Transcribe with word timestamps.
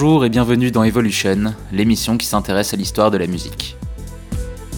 Bonjour 0.00 0.24
et 0.24 0.28
bienvenue 0.28 0.70
dans 0.70 0.84
Evolution, 0.84 1.54
l'émission 1.72 2.16
qui 2.18 2.26
s'intéresse 2.26 2.72
à 2.72 2.76
l'histoire 2.76 3.10
de 3.10 3.18
la 3.18 3.26
musique. 3.26 3.76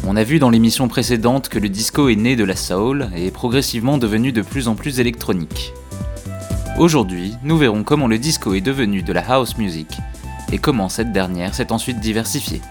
On 0.07 0.17
a 0.17 0.25
vu 0.25 0.39
dans 0.39 0.49
l'émission 0.49 0.89
précédente 0.89 1.51
que 1.51 1.59
le 1.59 1.69
disco 1.69 2.09
est 2.09 2.17
né 2.17 2.37
de 2.37 2.45
la 2.45 2.57
soul 2.57 3.11
et 3.15 3.27
est 3.27 3.31
progressivement 3.31 3.99
devenu 3.99 4.33
de 4.33 4.41
plus 4.41 4.67
en 4.67 4.77
plus 4.77 4.99
électronique. 4.99 5.75
Aujourd'hui, 6.79 7.35
nous 7.43 7.59
verrons 7.59 7.85
comment 7.85 8.07
le 8.07 8.17
disco 8.17 8.55
est 8.55 8.63
devenu 8.63 9.03
de 9.03 9.13
la 9.13 9.21
house 9.31 9.59
music 9.59 9.89
et 10.53 10.57
comment 10.57 10.89
cette 10.89 11.13
dernière 11.13 11.55
s'est 11.55 11.71
ensuite 11.71 12.01
diversifiée. 12.01 12.63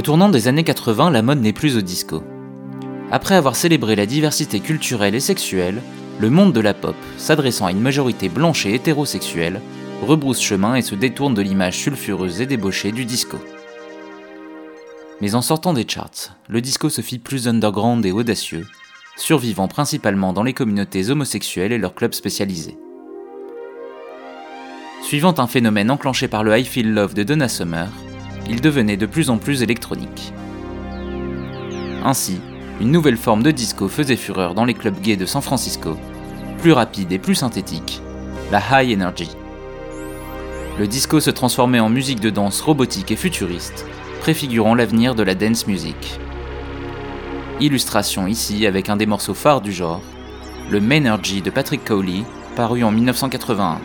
Au 0.00 0.02
tournant 0.02 0.30
des 0.30 0.48
années 0.48 0.64
80, 0.64 1.10
la 1.10 1.20
mode 1.20 1.42
n'est 1.42 1.52
plus 1.52 1.76
au 1.76 1.82
disco. 1.82 2.24
Après 3.10 3.34
avoir 3.34 3.54
célébré 3.54 3.96
la 3.96 4.06
diversité 4.06 4.58
culturelle 4.58 5.14
et 5.14 5.20
sexuelle, 5.20 5.82
le 6.18 6.30
monde 6.30 6.54
de 6.54 6.60
la 6.60 6.72
pop, 6.72 6.96
s'adressant 7.18 7.66
à 7.66 7.70
une 7.70 7.82
majorité 7.82 8.30
blanche 8.30 8.64
et 8.64 8.72
hétérosexuelle, 8.72 9.60
rebrousse 10.00 10.40
chemin 10.40 10.74
et 10.74 10.80
se 10.80 10.94
détourne 10.94 11.34
de 11.34 11.42
l'image 11.42 11.76
sulfureuse 11.76 12.40
et 12.40 12.46
débauchée 12.46 12.92
du 12.92 13.04
disco. 13.04 13.36
Mais 15.20 15.34
en 15.34 15.42
sortant 15.42 15.74
des 15.74 15.86
charts, 15.86 16.34
le 16.48 16.62
disco 16.62 16.88
se 16.88 17.02
fit 17.02 17.18
plus 17.18 17.46
underground 17.46 18.06
et 18.06 18.12
audacieux, 18.12 18.66
survivant 19.18 19.68
principalement 19.68 20.32
dans 20.32 20.44
les 20.44 20.54
communautés 20.54 21.10
homosexuelles 21.10 21.72
et 21.72 21.78
leurs 21.78 21.94
clubs 21.94 22.14
spécialisés. 22.14 22.78
Suivant 25.02 25.34
un 25.36 25.46
phénomène 25.46 25.90
enclenché 25.90 26.26
par 26.26 26.42
le 26.42 26.58
I 26.58 26.64
Feel 26.64 26.90
Love 26.90 27.12
de 27.12 27.22
Donna 27.22 27.50
Summer, 27.50 27.90
il 28.48 28.60
devenait 28.60 28.96
de 28.96 29.06
plus 29.06 29.30
en 29.30 29.38
plus 29.38 29.62
électronique. 29.62 30.32
Ainsi, 32.04 32.40
une 32.80 32.90
nouvelle 32.90 33.16
forme 33.16 33.42
de 33.42 33.50
disco 33.50 33.88
faisait 33.88 34.16
fureur 34.16 34.54
dans 34.54 34.64
les 34.64 34.74
clubs 34.74 35.00
gays 35.00 35.16
de 35.16 35.26
San 35.26 35.42
Francisco, 35.42 35.98
plus 36.58 36.72
rapide 36.72 37.12
et 37.12 37.18
plus 37.18 37.34
synthétique, 37.34 38.00
la 38.50 38.60
high 38.72 38.96
energy. 38.96 39.30
Le 40.78 40.86
disco 40.86 41.20
se 41.20 41.30
transformait 41.30 41.80
en 41.80 41.90
musique 41.90 42.20
de 42.20 42.30
danse 42.30 42.60
robotique 42.62 43.10
et 43.10 43.16
futuriste, 43.16 43.86
préfigurant 44.20 44.74
l'avenir 44.74 45.14
de 45.14 45.22
la 45.22 45.34
dance 45.34 45.66
music. 45.66 46.18
Illustration 47.60 48.26
ici 48.26 48.66
avec 48.66 48.88
un 48.88 48.96
des 48.96 49.06
morceaux 49.06 49.34
phares 49.34 49.60
du 49.60 49.72
genre, 49.72 50.00
le 50.70 50.80
Manergy 50.80 51.42
de 51.42 51.50
Patrick 51.50 51.84
Cowley, 51.84 52.22
paru 52.56 52.82
en 52.82 52.90
1981. 52.90 53.78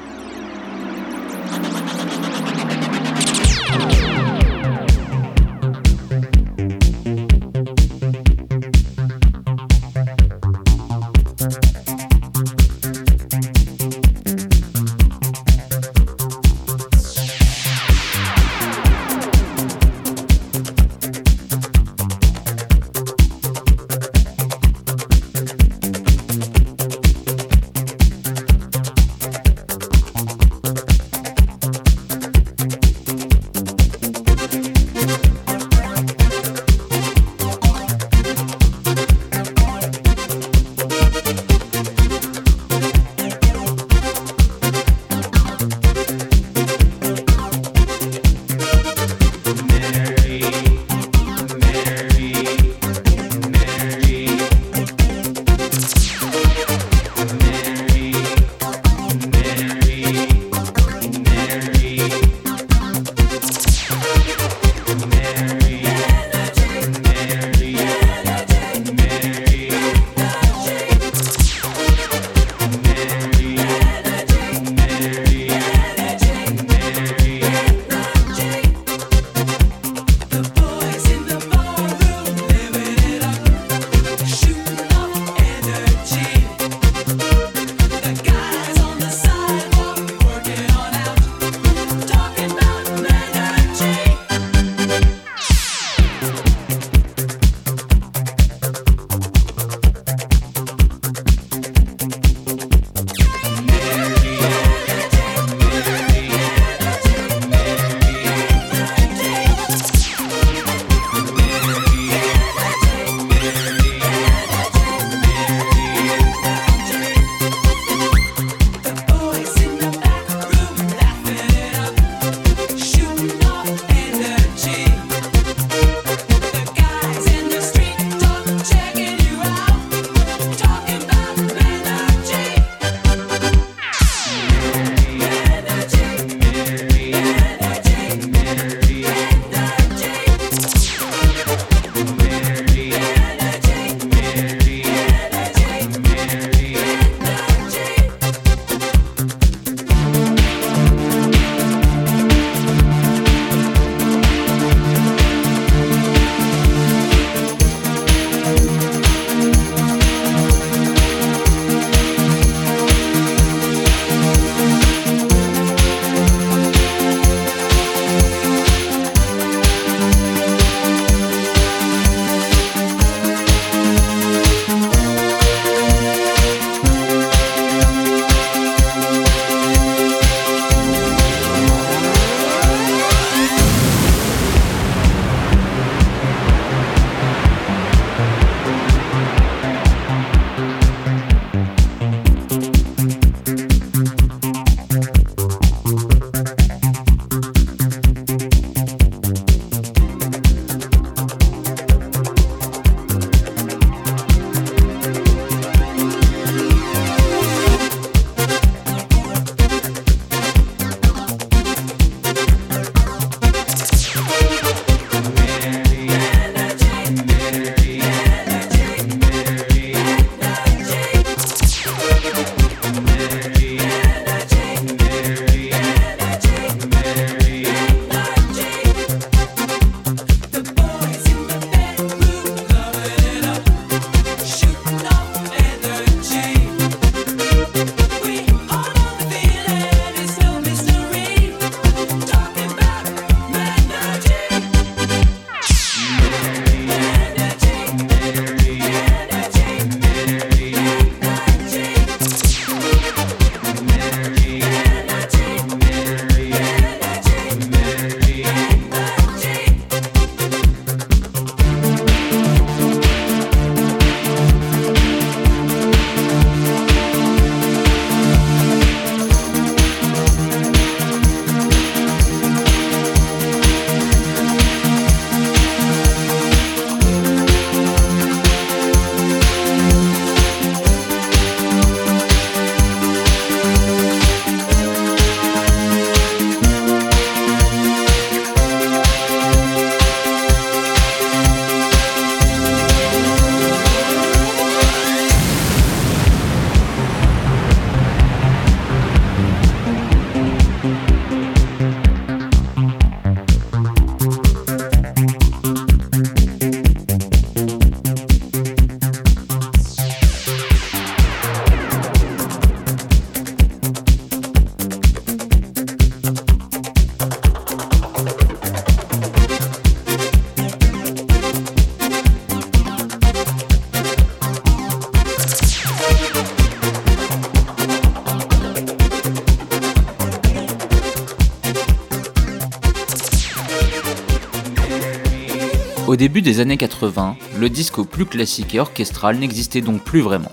Au 336.15 336.17
début 336.17 336.41
des 336.41 336.61
années 336.61 336.77
80, 336.77 337.35
le 337.59 337.69
disco 337.69 338.05
plus 338.05 338.25
classique 338.25 338.73
et 338.73 338.79
orchestral 338.79 339.37
n'existait 339.37 339.81
donc 339.81 340.01
plus 340.01 340.21
vraiment. 340.21 340.51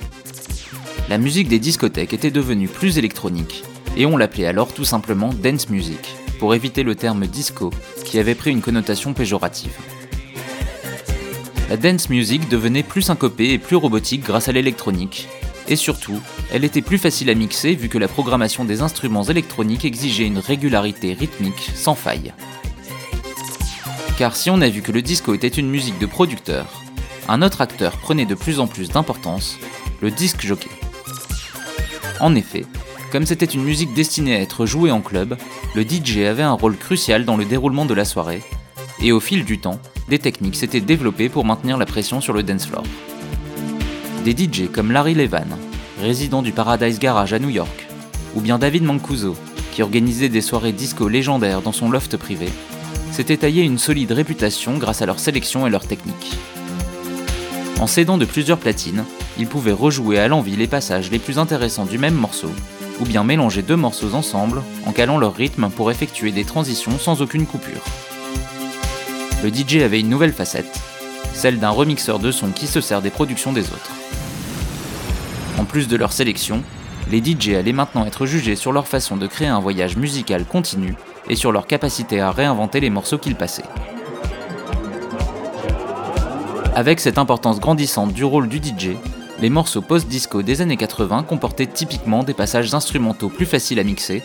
La 1.08 1.18
musique 1.18 1.46
des 1.46 1.60
discothèques 1.60 2.12
était 2.12 2.32
devenue 2.32 2.66
plus 2.66 2.98
électronique, 2.98 3.62
et 3.96 4.04
on 4.04 4.16
l'appelait 4.16 4.48
alors 4.48 4.74
tout 4.74 4.84
simplement 4.84 5.32
dance 5.32 5.68
music, 5.68 6.16
pour 6.40 6.56
éviter 6.56 6.82
le 6.82 6.96
terme 6.96 7.28
disco, 7.28 7.70
qui 8.04 8.18
avait 8.18 8.34
pris 8.34 8.50
une 8.50 8.60
connotation 8.60 9.14
péjorative. 9.14 9.70
La 11.70 11.76
dance 11.76 12.10
music 12.10 12.48
devenait 12.48 12.82
plus 12.82 13.02
syncopée 13.02 13.52
et 13.52 13.58
plus 13.58 13.76
robotique 13.76 14.24
grâce 14.24 14.48
à 14.48 14.52
l'électronique, 14.52 15.28
et 15.68 15.76
surtout, 15.76 16.20
elle 16.52 16.64
était 16.64 16.82
plus 16.82 16.98
facile 16.98 17.30
à 17.30 17.36
mixer 17.36 17.76
vu 17.76 17.88
que 17.88 17.98
la 17.98 18.08
programmation 18.08 18.64
des 18.64 18.82
instruments 18.82 19.22
électroniques 19.22 19.84
exigeait 19.84 20.26
une 20.26 20.40
régularité 20.40 21.12
rythmique 21.12 21.70
sans 21.76 21.94
faille. 21.94 22.34
Car 24.22 24.36
si 24.36 24.50
on 24.50 24.60
a 24.60 24.68
vu 24.68 24.82
que 24.82 24.92
le 24.92 25.02
disco 25.02 25.34
était 25.34 25.48
une 25.48 25.68
musique 25.68 25.98
de 25.98 26.06
producteur, 26.06 26.64
un 27.28 27.42
autre 27.42 27.60
acteur 27.60 27.96
prenait 27.96 28.24
de 28.24 28.36
plus 28.36 28.60
en 28.60 28.68
plus 28.68 28.88
d'importance, 28.88 29.58
le 30.00 30.12
disque 30.12 30.46
jockey. 30.46 30.70
En 32.20 32.36
effet, 32.36 32.64
comme 33.10 33.26
c'était 33.26 33.46
une 33.46 33.64
musique 33.64 33.94
destinée 33.94 34.36
à 34.36 34.40
être 34.40 34.64
jouée 34.64 34.92
en 34.92 35.00
club, 35.00 35.36
le 35.74 35.82
DJ 35.82 36.18
avait 36.18 36.44
un 36.44 36.52
rôle 36.52 36.76
crucial 36.76 37.24
dans 37.24 37.36
le 37.36 37.44
déroulement 37.44 37.84
de 37.84 37.94
la 37.94 38.04
soirée, 38.04 38.44
et 39.00 39.10
au 39.10 39.18
fil 39.18 39.44
du 39.44 39.58
temps, 39.58 39.80
des 40.08 40.20
techniques 40.20 40.54
s'étaient 40.54 40.80
développées 40.80 41.28
pour 41.28 41.44
maintenir 41.44 41.76
la 41.76 41.84
pression 41.84 42.20
sur 42.20 42.32
le 42.32 42.44
dance 42.44 42.66
floor. 42.66 42.84
Des 44.24 44.36
DJ 44.36 44.70
comme 44.72 44.92
Larry 44.92 45.14
Levan, 45.14 45.48
résident 46.00 46.42
du 46.42 46.52
Paradise 46.52 47.00
Garage 47.00 47.32
à 47.32 47.40
New 47.40 47.50
York, 47.50 47.88
ou 48.36 48.40
bien 48.40 48.60
David 48.60 48.84
Mancuso, 48.84 49.34
qui 49.72 49.82
organisait 49.82 50.28
des 50.28 50.42
soirées 50.42 50.70
disco 50.70 51.08
légendaires 51.08 51.60
dans 51.60 51.72
son 51.72 51.90
loft 51.90 52.16
privé, 52.16 52.46
s'étaient 53.12 53.36
taillé 53.36 53.62
une 53.62 53.78
solide 53.78 54.12
réputation 54.12 54.78
grâce 54.78 55.02
à 55.02 55.06
leur 55.06 55.20
sélection 55.20 55.66
et 55.66 55.70
leur 55.70 55.86
technique. 55.86 56.36
En 57.78 57.86
s'aidant 57.86 58.16
de 58.16 58.24
plusieurs 58.24 58.58
platines, 58.58 59.04
ils 59.38 59.46
pouvaient 59.46 59.72
rejouer 59.72 60.18
à 60.18 60.28
l'envie 60.28 60.56
les 60.56 60.66
passages 60.66 61.10
les 61.10 61.18
plus 61.18 61.38
intéressants 61.38 61.84
du 61.84 61.98
même 61.98 62.14
morceau, 62.14 62.50
ou 63.00 63.04
bien 63.04 63.22
mélanger 63.22 63.62
deux 63.62 63.76
morceaux 63.76 64.14
ensemble 64.14 64.62
en 64.86 64.92
calant 64.92 65.18
leur 65.18 65.34
rythme 65.34 65.68
pour 65.68 65.90
effectuer 65.90 66.32
des 66.32 66.44
transitions 66.44 66.98
sans 66.98 67.20
aucune 67.20 67.46
coupure. 67.46 67.82
Le 69.42 69.50
DJ 69.52 69.82
avait 69.82 70.00
une 70.00 70.08
nouvelle 70.08 70.32
facette, 70.32 70.80
celle 71.34 71.58
d'un 71.58 71.70
remixeur 71.70 72.18
de 72.18 72.30
son 72.30 72.48
qui 72.48 72.66
se 72.66 72.80
sert 72.80 73.02
des 73.02 73.10
productions 73.10 73.52
des 73.52 73.64
autres. 73.64 73.90
En 75.58 75.64
plus 75.64 75.86
de 75.86 75.96
leur 75.96 76.12
sélection, 76.12 76.62
les 77.10 77.22
DJ 77.22 77.50
allaient 77.50 77.72
maintenant 77.72 78.06
être 78.06 78.24
jugés 78.24 78.56
sur 78.56 78.72
leur 78.72 78.86
façon 78.86 79.16
de 79.16 79.26
créer 79.26 79.48
un 79.48 79.60
voyage 79.60 79.96
musical 79.96 80.44
continu 80.46 80.94
et 81.28 81.36
sur 81.36 81.52
leur 81.52 81.66
capacité 81.66 82.20
à 82.20 82.30
réinventer 82.30 82.80
les 82.80 82.90
morceaux 82.90 83.18
qu'ils 83.18 83.36
passaient. 83.36 83.64
Avec 86.74 87.00
cette 87.00 87.18
importance 87.18 87.60
grandissante 87.60 88.12
du 88.12 88.24
rôle 88.24 88.48
du 88.48 88.56
DJ, 88.56 88.96
les 89.40 89.50
morceaux 89.50 89.82
post-disco 89.82 90.42
des 90.42 90.60
années 90.60 90.76
80 90.76 91.24
comportaient 91.24 91.66
typiquement 91.66 92.22
des 92.22 92.32
passages 92.32 92.72
instrumentaux 92.74 93.28
plus 93.28 93.44
faciles 93.44 93.78
à 93.78 93.84
mixer 93.84 94.22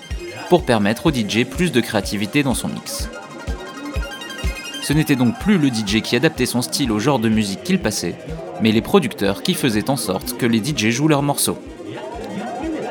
pour 0.49 0.63
permettre 0.63 1.07
au 1.07 1.11
DJ 1.11 1.43
plus 1.43 1.71
de 1.71 1.81
créativité 1.81 2.43
dans 2.43 2.53
son 2.53 2.69
mix. 2.69 3.09
Ce 4.81 4.93
n'était 4.93 5.17
donc 5.17 5.37
plus 5.39 5.57
le 5.57 5.67
DJ 5.67 6.01
qui 6.01 6.15
adaptait 6.15 6.45
son 6.45 6.61
style 6.61 6.93
au 6.93 6.99
genre 6.99 7.19
de 7.19 7.27
musique 7.27 7.63
qu'il 7.63 7.79
passait, 7.79 8.15
mais 8.61 8.71
les 8.71 8.81
producteurs 8.81 9.43
qui 9.43 9.53
faisaient 9.53 9.89
en 9.89 9.97
sorte 9.97 10.37
que 10.37 10.45
les 10.45 10.63
DJ 10.63 10.91
jouent 10.91 11.09
leurs 11.09 11.23
morceaux. 11.23 11.57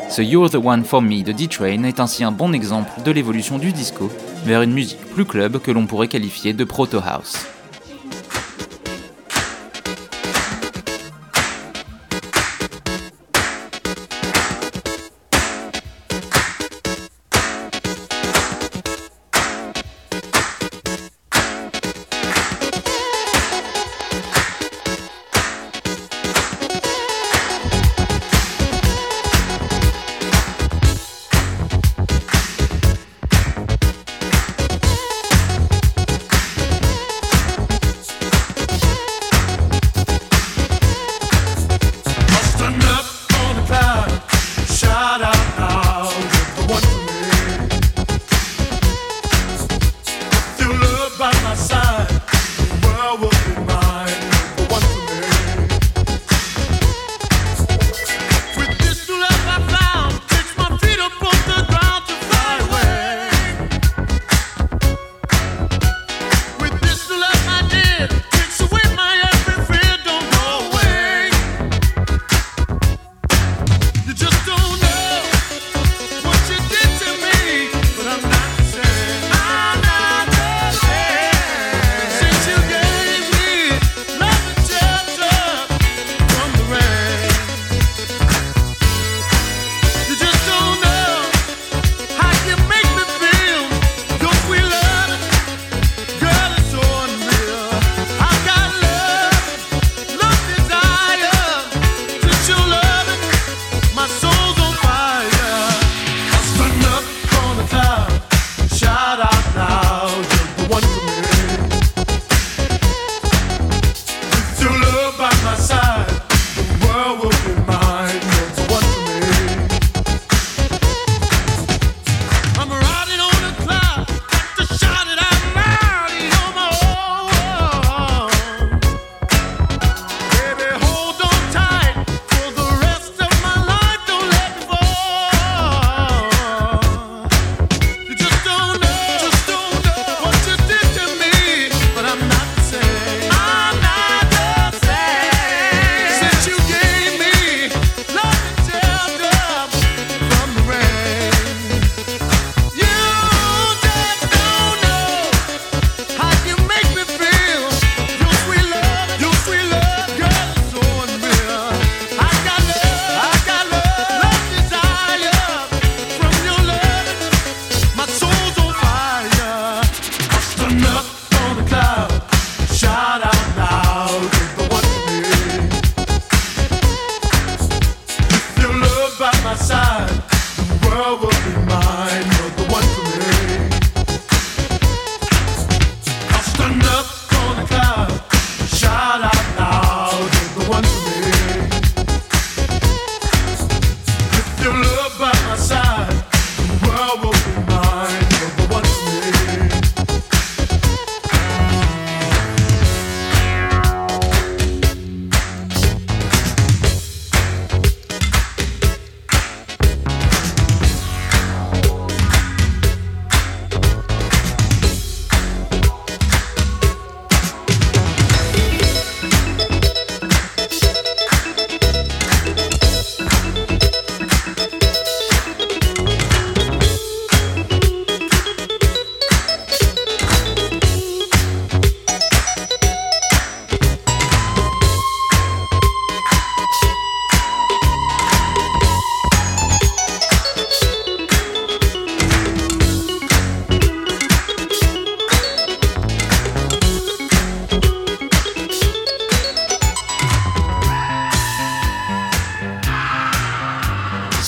Ce 0.08 0.22
You're 0.22 0.50
the 0.50 0.58
One 0.62 0.84
for 0.84 1.02
Me 1.02 1.22
de 1.22 1.32
D-Train 1.32 1.82
est 1.82 2.00
ainsi 2.00 2.22
un 2.22 2.30
bon 2.30 2.52
exemple 2.52 2.90
de 3.04 3.10
l'évolution 3.10 3.58
du 3.58 3.72
disco 3.72 4.10
vers 4.44 4.62
une 4.62 4.72
musique 4.72 5.04
plus 5.14 5.24
club 5.24 5.58
que 5.58 5.72
l'on 5.72 5.86
pourrait 5.86 6.08
qualifier 6.08 6.52
de 6.52 6.64
proto-house. 6.64 7.55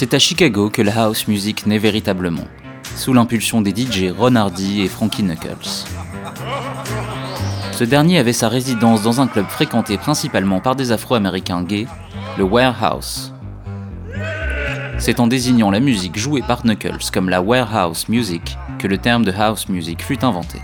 C'est 0.01 0.15
à 0.15 0.21
Chicago 0.21 0.71
que 0.71 0.81
la 0.81 1.07
house 1.07 1.27
music 1.27 1.67
naît 1.67 1.77
véritablement, 1.77 2.47
sous 2.95 3.13
l'impulsion 3.13 3.63
des 3.63 3.75
DJ 3.75 4.13
Ron 4.17 4.37
Hardy 4.37 4.83
et 4.83 4.87
Frankie 4.87 5.25
Knuckles. 5.25 5.89
Ce 7.73 7.83
dernier 7.83 8.21
avait 8.21 8.33
sa 8.33 8.49
résidence 8.49 9.03
dans 9.03 9.21
un 9.21 9.27
club 9.27 9.47
fréquenté 9.49 9.99
principalement 9.99 10.61
par 10.61 10.77
des 10.77 10.93
Afro-Américains 10.93 11.65
gays, 11.65 11.89
le 12.39 12.45
Warehouse. 12.45 13.35
C'est 15.01 15.19
en 15.19 15.27
désignant 15.27 15.73
la 15.73 15.81
musique 15.81 16.17
jouée 16.17 16.43
par 16.43 16.63
Knuckles 16.63 17.11
comme 17.13 17.29
la 17.29 17.43
warehouse 17.43 18.09
music 18.09 18.57
que 18.79 18.87
le 18.87 18.99
terme 18.99 19.25
de 19.25 19.33
house 19.33 19.69
music 19.69 20.01
fut 20.05 20.25
inventé. 20.25 20.61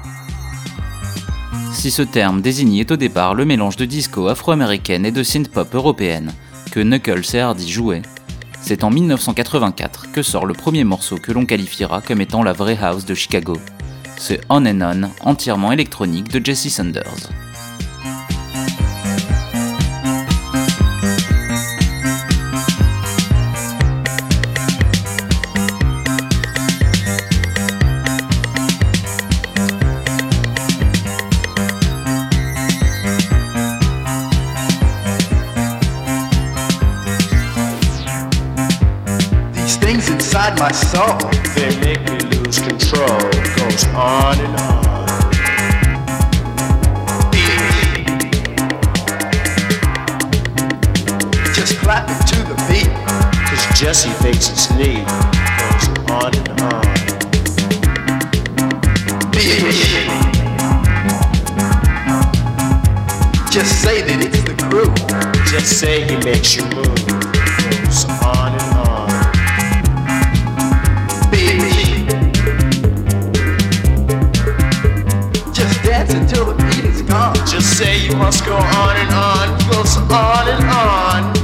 Si 1.73 1.91
ce 1.91 2.03
terme 2.03 2.41
désignait 2.41 2.93
au 2.93 2.97
départ 2.97 3.35
le 3.35 3.45
mélange 3.45 3.77
de 3.77 3.85
disco 3.85 4.29
afro-américaine 4.29 5.05
et 5.05 5.11
de 5.11 5.25
synth-pop 5.25 5.75
européenne 5.75 6.33
que 6.71 6.79
Knuckles 6.79 7.35
et 7.35 7.41
Hardy 7.41 7.69
jouaient, 7.69 8.03
c'est 8.67 8.83
en 8.83 8.91
1984 8.91 10.11
que 10.11 10.23
sort 10.23 10.47
le 10.47 10.55
premier 10.55 10.85
morceau 10.85 11.19
que 11.19 11.33
l'on 11.33 11.45
qualifiera 11.45 12.01
comme 12.01 12.23
étant 12.23 12.43
la 12.43 12.55
vraie 12.55 12.79
house 12.81 13.05
de 13.05 13.15
Chicago, 13.15 13.59
ce 14.17 14.35
On 14.49 14.65
and 14.65 14.81
On 14.81 15.29
entièrement 15.29 15.71
électronique 15.71 16.29
de 16.31 16.43
Jesse 16.43 16.69
Sanders. 16.69 17.29
Soul. 40.75 41.19
They 41.55 41.71
make 41.81 42.01
me 42.11 42.19
lose 42.37 42.59
control. 42.59 43.21
Goes 43.57 43.85
on 43.95 44.39
and 44.41 44.57
on. 44.61 45.07
Just 51.55 51.79
clap 51.79 52.11
it 52.11 52.27
to 52.27 52.39
the 52.51 52.57
beat. 52.69 52.91
Cause 53.49 53.79
Jesse 53.79 54.11
thinks 54.23 54.51
it's 54.51 54.71
neat. 54.73 55.07
Goes 55.61 55.89
on 56.11 56.35
and 56.35 56.61
on. 56.61 56.85
Just 63.51 63.83
say 63.83 64.03
that 64.03 64.19
it's 64.21 64.43
the 64.43 64.55
crew. 64.69 64.93
Just 65.47 65.79
say 65.79 66.03
he 66.03 66.17
makes 66.25 66.57
you 66.57 66.65
move. 66.75 67.04
Say 77.65 77.99
you 77.99 78.15
must 78.17 78.45
go 78.45 78.55
on 78.55 78.97
and 78.97 79.11
on, 79.13 79.59
goes 79.71 79.97
on 79.97 80.49
and 80.49 80.65
on. 80.65 81.44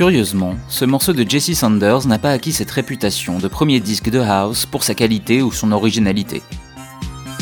Curieusement, 0.00 0.54
ce 0.70 0.86
morceau 0.86 1.12
de 1.12 1.28
Jesse 1.28 1.52
Sanders 1.52 2.06
n'a 2.06 2.18
pas 2.18 2.30
acquis 2.30 2.52
cette 2.52 2.70
réputation 2.70 3.38
de 3.38 3.48
premier 3.48 3.80
disque 3.80 4.08
de 4.08 4.18
house 4.18 4.64
pour 4.64 4.82
sa 4.82 4.94
qualité 4.94 5.42
ou 5.42 5.52
son 5.52 5.72
originalité. 5.72 6.40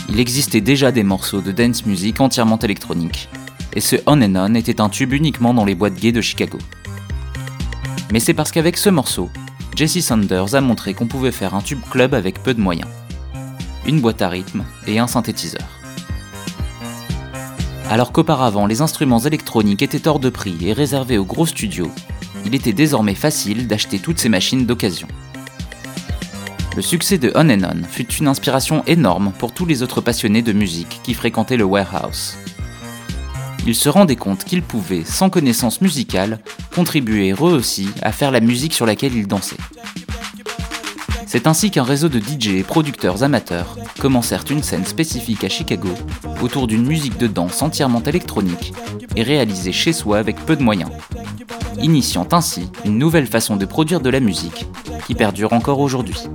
Il 0.09 0.19
existait 0.19 0.61
déjà 0.61 0.91
des 0.91 1.05
morceaux 1.05 1.41
de 1.41 1.53
dance 1.53 1.87
music 1.87 2.21
entièrement 2.21 2.59
électroniques, 2.59 3.29
et 3.75 3.81
ce 3.81 3.95
On 4.07 4.21
and 4.21 4.35
On 4.35 4.57
était 4.57 4.81
un 4.81 4.89
tube 4.89 5.13
uniquement 5.13 5.55
dans 5.55 5.65
les 5.65 5.77
boîtes 5.77 5.95
gays 5.95 6.11
de 6.11 6.21
Chicago. 6.21 6.59
Mais 8.11 8.19
c'est 8.19 8.35
parce 8.35 8.51
qu'avec 8.51 8.77
ce 8.77 8.91
morceau, 8.91 9.31
Jesse 9.77 10.05
Sanders 10.05 10.57
a 10.57 10.61
montré 10.61 10.95
qu'on 10.95 11.07
pouvait 11.07 11.31
faire 11.31 11.55
un 11.55 11.63
tube 11.63 11.83
club 11.89 12.13
avec 12.13 12.43
peu 12.43 12.55
de 12.55 12.61
moyens. 12.61 12.91
Une 13.87 14.01
boîte 14.01 14.21
à 14.21 14.29
rythme 14.29 14.65
et 14.89 14.99
un 14.99 15.07
synthétiseur. 15.07 15.69
Alors 17.89 18.11
qu'auparavant 18.11 18.67
les 18.67 18.83
instruments 18.83 19.21
électroniques 19.21 19.83
étaient 19.83 20.09
hors 20.09 20.19
de 20.19 20.29
prix 20.29 20.57
et 20.63 20.73
réservés 20.73 21.19
aux 21.19 21.25
gros 21.25 21.47
studios, 21.47 21.93
il 22.45 22.55
était 22.55 22.73
désormais 22.73 23.15
facile 23.15 23.67
d'acheter 23.67 23.99
toutes 23.99 24.19
ces 24.19 24.29
machines 24.29 24.67
d'occasion. 24.67 25.09
Le 26.77 26.83
succès 26.83 27.19
de 27.19 27.33
On 27.35 27.51
and 27.51 27.63
On 27.65 27.85
fut 27.85 28.13
une 28.15 28.29
inspiration 28.29 28.85
énorme 28.87 29.33
pour 29.39 29.53
tous 29.53 29.67
les 29.67 29.83
autres 29.83 30.01
passionnés 30.01 30.43
de 30.43 30.53
musique 30.53 31.01
qui 31.03 31.15
fréquentaient 31.15 31.57
le 31.57 31.65
warehouse. 31.65 32.37
Ils 33.67 33.75
se 33.75 33.89
rendaient 33.89 34.17
compte 34.17 34.45
qu'ils 34.45 34.63
pouvaient, 34.63 35.05
sans 35.05 35.29
connaissance 35.29 35.81
musicale, 35.81 36.39
contribuer 36.75 37.33
eux 37.33 37.43
aussi 37.43 37.89
à 38.03 38.13
faire 38.13 38.31
la 38.31 38.41
musique 38.41 38.75
sur 38.75 38.87
laquelle 38.87 39.15
ils 39.15 39.27
dansaient. 39.27 39.57
C'est 41.27 41.47
ainsi 41.47 41.71
qu'un 41.71 41.83
réseau 41.83 42.09
de 42.09 42.19
DJ 42.19 42.49
et 42.55 42.63
producteurs 42.63 43.23
amateurs 43.23 43.77
commencèrent 43.99 44.47
une 44.49 44.63
scène 44.63 44.87
spécifique 44.87 45.45
à 45.45 45.51
Chicago 45.51 45.91
autour 46.41 46.67
d'une 46.67 46.87
musique 46.87 47.19
de 47.19 47.27
danse 47.27 47.61
entièrement 47.61 48.03
électronique 48.03 48.73
et 49.15 49.23
réalisée 49.23 49.73
chez 49.73 49.93
soi 49.93 50.17
avec 50.17 50.37
peu 50.47 50.57
de 50.57 50.63
moyens, 50.63 50.91
initiant 51.83 52.27
ainsi 52.33 52.71
une 52.85 52.99
nouvelle 52.99 53.27
façon 53.27 53.57
de 53.57 53.65
produire 53.65 54.01
de 54.01 54.11
la 54.11 54.21
musique 54.21 54.67
qui 55.07 55.15
perdure 55.15 55.53
encore 55.53 55.81
aujourd'hui. 55.81 56.29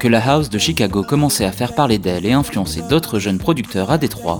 Que 0.00 0.08
la 0.08 0.26
house 0.26 0.48
de 0.48 0.58
Chicago 0.58 1.02
commençait 1.02 1.44
à 1.44 1.52
faire 1.52 1.74
parler 1.74 1.98
d'elle 1.98 2.24
et 2.24 2.32
influencer 2.32 2.80
d'autres 2.80 3.18
jeunes 3.18 3.38
producteurs 3.38 3.90
à 3.90 3.98
Détroit, 3.98 4.38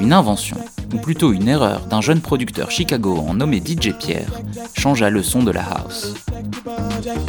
une 0.00 0.14
invention, 0.14 0.56
ou 0.94 0.96
plutôt 0.96 1.34
une 1.34 1.46
erreur 1.46 1.82
d'un 1.82 2.00
jeune 2.00 2.22
producteur 2.22 2.70
chicagoan 2.70 3.34
nommé 3.34 3.58
DJ 3.58 3.92
Pierre, 3.92 4.32
changea 4.78 5.10
le 5.10 5.22
son 5.22 5.42
de 5.42 5.50
la 5.50 5.62
house. 5.62 6.14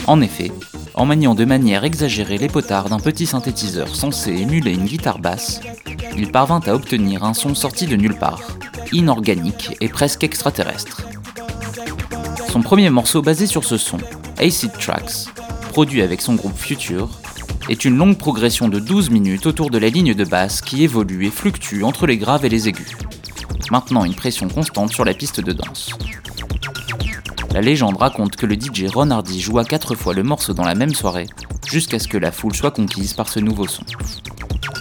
En 0.07 0.21
effet, 0.21 0.53
en 0.93 1.05
maniant 1.05 1.35
de 1.35 1.43
manière 1.43 1.83
exagérée 1.83 2.37
les 2.37 2.47
potards 2.47 2.87
d'un 2.87 2.99
petit 3.01 3.25
synthétiseur 3.25 3.93
censé 3.93 4.31
émuler 4.31 4.71
une 4.71 4.85
guitare 4.85 5.19
basse, 5.19 5.59
il 6.15 6.31
parvint 6.31 6.61
à 6.65 6.73
obtenir 6.73 7.25
un 7.25 7.33
son 7.33 7.55
sorti 7.55 7.87
de 7.87 7.97
nulle 7.97 8.17
part, 8.17 8.57
inorganique 8.93 9.75
et 9.81 9.89
presque 9.89 10.23
extraterrestre. 10.23 11.05
Son 12.49 12.61
premier 12.61 12.89
morceau 12.89 13.21
basé 13.21 13.47
sur 13.47 13.65
ce 13.65 13.77
son, 13.77 13.97
Acid 14.37 14.71
Tracks, 14.79 15.25
produit 15.71 16.01
avec 16.01 16.21
son 16.21 16.35
groupe 16.35 16.57
Future, 16.57 17.09
est 17.69 17.85
une 17.85 17.95
longue 17.95 18.17
progression 18.17 18.67
de 18.67 18.79
12 18.79 19.11
minutes 19.11 19.45
autour 19.45 19.69
de 19.69 19.77
la 19.77 19.89
ligne 19.89 20.15
de 20.15 20.25
basse 20.25 20.61
qui 20.61 20.83
évolue 20.83 21.27
et 21.27 21.29
fluctue 21.29 21.83
entre 21.83 22.07
les 22.07 22.17
graves 22.17 22.43
et 22.43 22.49
les 22.49 22.67
aigus, 22.67 22.97
maintenant 23.71 24.05
une 24.05 24.15
pression 24.15 24.49
constante 24.49 24.91
sur 24.91 25.05
la 25.05 25.13
piste 25.13 25.39
de 25.39 25.53
danse. 25.53 25.91
La 27.53 27.61
légende 27.61 27.97
raconte 27.97 28.35
que 28.35 28.47
le 28.47 28.55
DJ 28.55 28.85
Ron 28.91 29.11
Hardy 29.11 29.39
joua 29.39 29.63
quatre 29.65 29.93
fois 29.93 30.15
le 30.15 30.23
morceau 30.23 30.53
dans 30.53 30.65
la 30.65 30.73
même 30.73 30.95
soirée, 30.95 31.27
jusqu'à 31.67 31.99
ce 31.99 32.07
que 32.07 32.17
la 32.17 32.31
foule 32.31 32.55
soit 32.55 32.71
conquise 32.71 33.13
par 33.13 33.29
ce 33.29 33.39
nouveau 33.39 33.67
son. 33.67 33.83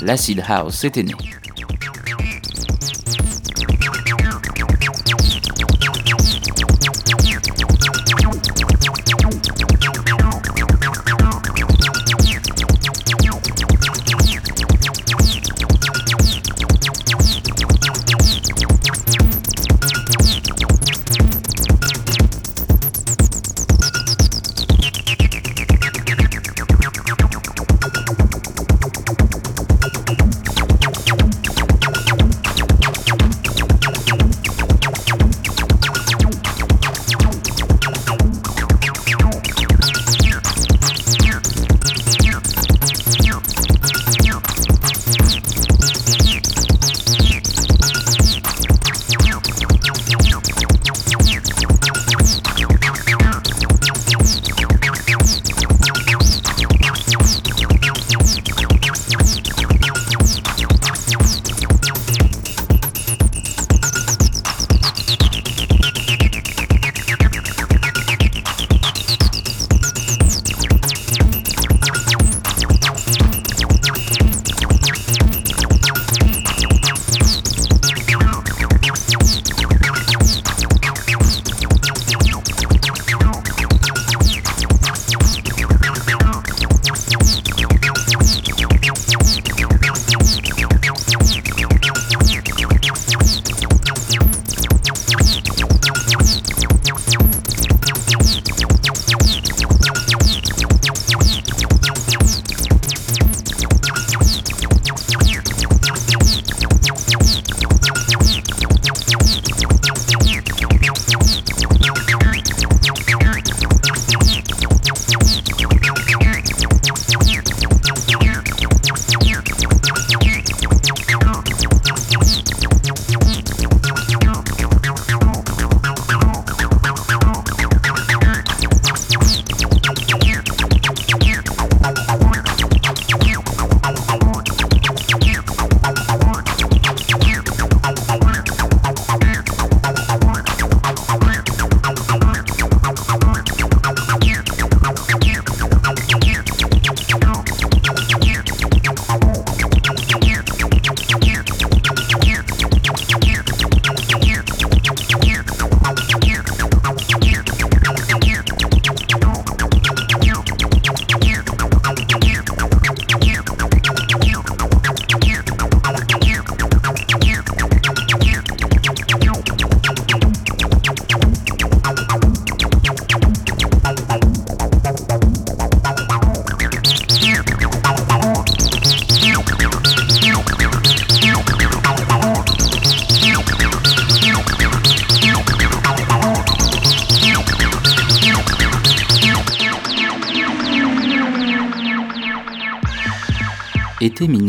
L'acid 0.00 0.42
house 0.48 0.84
était 0.84 1.02
né. 1.02 1.14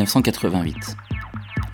1988. 0.10 0.98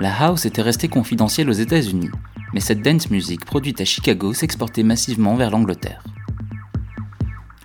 La 0.02 0.14
house 0.14 0.46
était 0.46 0.62
restée 0.62 0.90
confidentielle 0.90 1.50
aux 1.50 1.54
États-Unis, 1.54 2.10
mais 2.54 2.60
cette 2.60 2.82
dance 2.82 3.10
music 3.10 3.46
produite 3.46 3.80
à 3.80 3.86
Chicago 3.86 4.34
s'exportait 4.34 4.84
massivement 4.84 5.36
vers 5.36 5.52
l'Angleterre. 5.52 6.04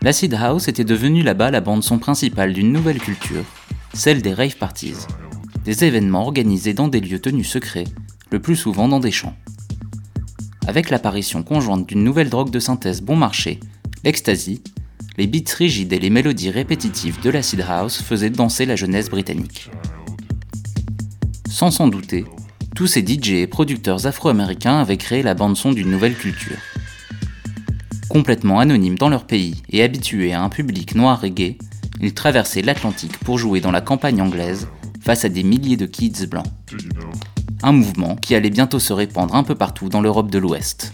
L'acid 0.03 0.33
house 0.35 0.69
était 0.69 0.85
devenue 0.85 1.25
là-bas 1.25 1.51
la 1.51 1.61
bande 1.61 1.83
son 1.83 1.99
principale 1.99 2.53
d'une 2.53 2.73
nouvelle 2.73 3.01
culture, 3.01 3.45
celle 3.95 4.23
des 4.23 4.33
rave 4.33 4.57
parties, 4.59 4.95
des 5.65 5.85
événements 5.85 6.23
organisés 6.23 6.73
dans 6.73 6.87
des 6.87 7.01
lieux 7.01 7.21
tenus 7.21 7.49
secrets, 7.49 7.89
le 8.31 8.39
plus 8.39 8.57
souvent 8.57 8.87
dans 8.87 9.01
des 9.01 9.11
champs. 9.11 9.35
Avec 10.69 10.89
l'apparition 10.89 11.43
conjointe 11.43 11.89
d'une 11.89 12.05
nouvelle 12.05 12.31
drogue 12.31 12.51
de 12.51 12.61
synthèse 12.61 13.03
bon 13.03 13.17
marché, 13.17 13.59
l'ecstasy, 14.05 14.63
les 15.19 15.27
beats 15.27 15.53
rigides 15.59 15.93
et 15.93 15.99
les 15.99 16.11
mélodies 16.11 16.51
répétitives 16.51 17.21
de 17.23 17.31
l'acid 17.31 17.61
house 17.69 18.01
faisaient 18.01 18.31
danser 18.31 18.67
la 18.67 18.77
jeunesse 18.77 19.11
britannique. 19.11 19.69
Sans 21.51 21.73
s'en 21.73 21.89
douter, 21.89 22.25
tous 22.77 22.87
ces 22.87 23.05
DJ 23.05 23.31
et 23.31 23.47
producteurs 23.49 24.07
afro-américains 24.07 24.79
avaient 24.79 24.97
créé 24.97 25.25
la 25.25 25.35
bande-son 25.35 25.73
d'une 25.73 25.91
nouvelle 25.91 26.15
culture. 26.15 26.57
Complètement 28.09 28.61
anonymes 28.61 28.97
dans 28.97 29.09
leur 29.09 29.27
pays 29.27 29.61
et 29.69 29.83
habitués 29.83 30.33
à 30.33 30.43
un 30.43 30.49
public 30.49 30.95
noir 30.95 31.25
et 31.25 31.33
gay, 31.33 31.59
ils 32.01 32.15
traversaient 32.15 32.63
l'Atlantique 32.63 33.19
pour 33.19 33.37
jouer 33.37 33.61
dans 33.61 33.73
la 33.73 33.81
campagne 33.81 34.23
anglaise 34.23 34.69
face 35.01 35.25
à 35.25 35.29
des 35.29 35.43
milliers 35.43 35.77
de 35.77 35.87
kids 35.87 36.29
blancs. 36.29 36.47
Un 37.65 37.73
mouvement 37.73 38.15
qui 38.15 38.37
allait 38.37 38.49
bientôt 38.49 38.79
se 38.79 38.93
répandre 38.93 39.35
un 39.35 39.43
peu 39.43 39.57
partout 39.57 39.89
dans 39.89 40.01
l'Europe 40.01 40.31
de 40.31 40.39
l'Ouest. 40.39 40.93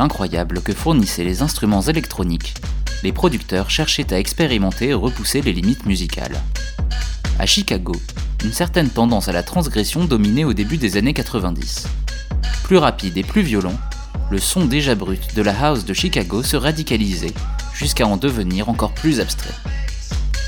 Incroyable 0.00 0.62
que 0.62 0.72
fournissaient 0.72 1.24
les 1.24 1.42
instruments 1.42 1.82
électroniques, 1.82 2.54
les 3.02 3.12
producteurs 3.12 3.70
cherchaient 3.70 4.12
à 4.12 4.18
expérimenter 4.18 4.88
et 4.88 4.94
repousser 4.94 5.42
les 5.42 5.52
limites 5.52 5.86
musicales. 5.86 6.40
À 7.38 7.46
Chicago, 7.46 7.94
une 8.44 8.52
certaine 8.52 8.90
tendance 8.90 9.28
à 9.28 9.32
la 9.32 9.42
transgression 9.42 10.04
dominait 10.04 10.44
au 10.44 10.52
début 10.52 10.76
des 10.76 10.96
années 10.96 11.14
90. 11.14 11.86
Plus 12.62 12.76
rapide 12.78 13.16
et 13.16 13.22
plus 13.22 13.42
violent, 13.42 13.78
le 14.30 14.38
son 14.38 14.64
déjà 14.64 14.94
brut 14.94 15.34
de 15.34 15.42
la 15.42 15.52
house 15.66 15.84
de 15.84 15.92
Chicago 15.92 16.42
se 16.42 16.56
radicalisait 16.56 17.34
jusqu'à 17.74 18.06
en 18.06 18.16
devenir 18.16 18.68
encore 18.68 18.94
plus 18.94 19.20
abstrait. 19.20 19.54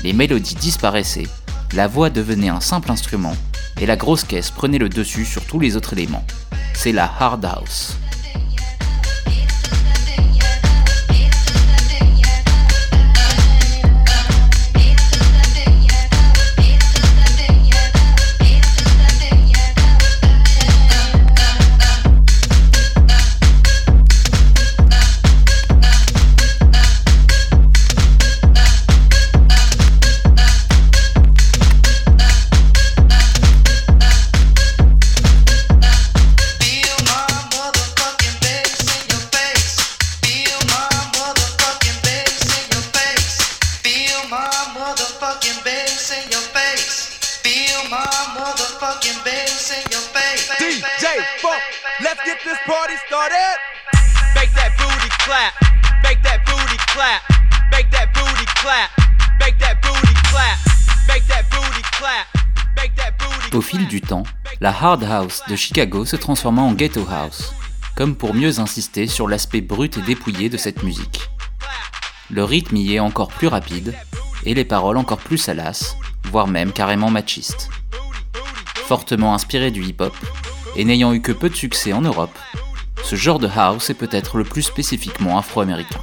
Les 0.03 0.13
mélodies 0.13 0.55
disparaissaient, 0.55 1.27
la 1.73 1.87
voix 1.87 2.09
devenait 2.09 2.49
un 2.49 2.61
simple 2.61 2.91
instrument 2.91 3.35
et 3.79 3.85
la 3.85 3.95
grosse 3.95 4.23
caisse 4.23 4.51
prenait 4.51 4.77
le 4.77 4.89
dessus 4.89 5.25
sur 5.25 5.45
tous 5.45 5.59
les 5.59 5.75
autres 5.75 5.93
éléments. 5.93 6.25
C'est 6.73 6.91
la 6.91 7.11
hard 7.19 7.45
house. 7.45 7.97
La 64.67 64.75
hard 64.83 65.05
house 65.05 65.43
de 65.47 65.55
Chicago 65.55 66.03
se 66.03 66.17
transforma 66.17 66.61
en 66.61 66.73
ghetto 66.73 67.07
house, 67.09 67.53
comme 67.95 68.17
pour 68.17 68.33
mieux 68.33 68.59
insister 68.59 69.07
sur 69.07 69.29
l'aspect 69.29 69.61
brut 69.61 69.97
et 69.97 70.01
dépouillé 70.01 70.49
de 70.49 70.57
cette 70.57 70.83
musique. 70.83 71.29
Le 72.29 72.43
rythme 72.43 72.75
y 72.75 72.95
est 72.95 72.99
encore 72.99 73.29
plus 73.29 73.47
rapide, 73.47 73.95
et 74.43 74.53
les 74.53 74.65
paroles 74.65 74.97
encore 74.97 75.19
plus 75.19 75.37
salaces, 75.37 75.95
voire 76.25 76.47
même 76.47 76.73
carrément 76.73 77.09
machistes. 77.09 77.69
Fortement 78.75 79.33
inspiré 79.33 79.71
du 79.71 79.85
hip-hop, 79.85 80.13
et 80.75 80.83
n'ayant 80.83 81.13
eu 81.13 81.21
que 81.21 81.31
peu 81.31 81.49
de 81.49 81.55
succès 81.55 81.93
en 81.93 82.01
Europe, 82.01 82.37
ce 83.05 83.15
genre 83.15 83.39
de 83.39 83.47
house 83.47 83.89
est 83.89 83.93
peut-être 83.93 84.37
le 84.37 84.43
plus 84.43 84.63
spécifiquement 84.63 85.37
afro-américain. 85.37 86.01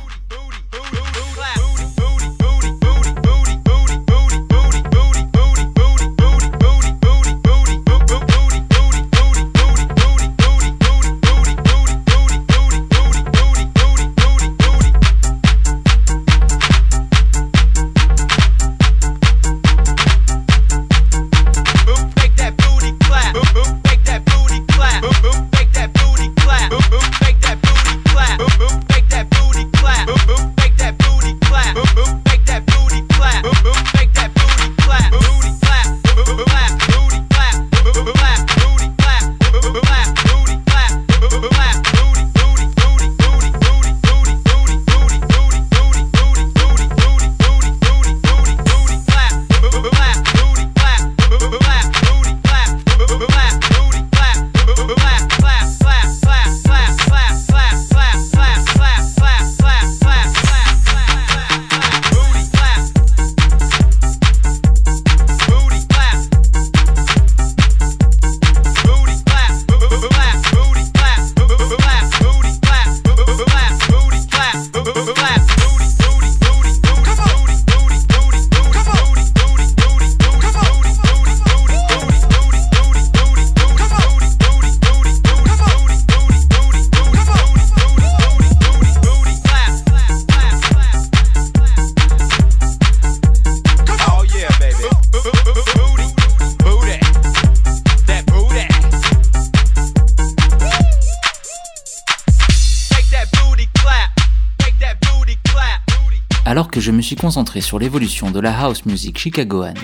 Sur 107.60 107.78
l'évolution 107.78 108.30
de 108.30 108.40
la 108.40 108.58
house 108.58 108.86
music 108.86 109.18
chicagoane, 109.18 109.78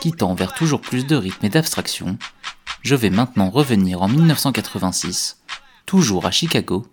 qui 0.00 0.12
tend 0.12 0.34
vers 0.34 0.54
toujours 0.54 0.80
plus 0.80 1.06
de 1.06 1.16
rythme 1.16 1.46
et 1.46 1.48
d'abstraction, 1.48 2.18
je 2.82 2.94
vais 2.94 3.10
maintenant 3.10 3.50
revenir 3.50 4.02
en 4.02 4.08
1986, 4.08 5.42
toujours 5.86 6.26
à 6.26 6.30
Chicago, 6.30 6.86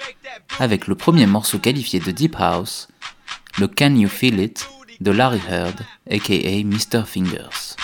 avec 0.59 0.87
le 0.87 0.95
premier 0.95 1.25
morceau 1.25 1.59
qualifié 1.59 1.99
de 1.99 2.11
Deep 2.11 2.35
House, 2.39 2.87
le 3.59 3.67
Can 3.67 3.95
You 3.95 4.09
Feel 4.09 4.39
It 4.39 4.67
de 5.01 5.11
Larry 5.11 5.41
Heard, 5.49 5.75
aka 6.09 6.63
Mr. 6.63 7.05
Fingers. 7.05 7.75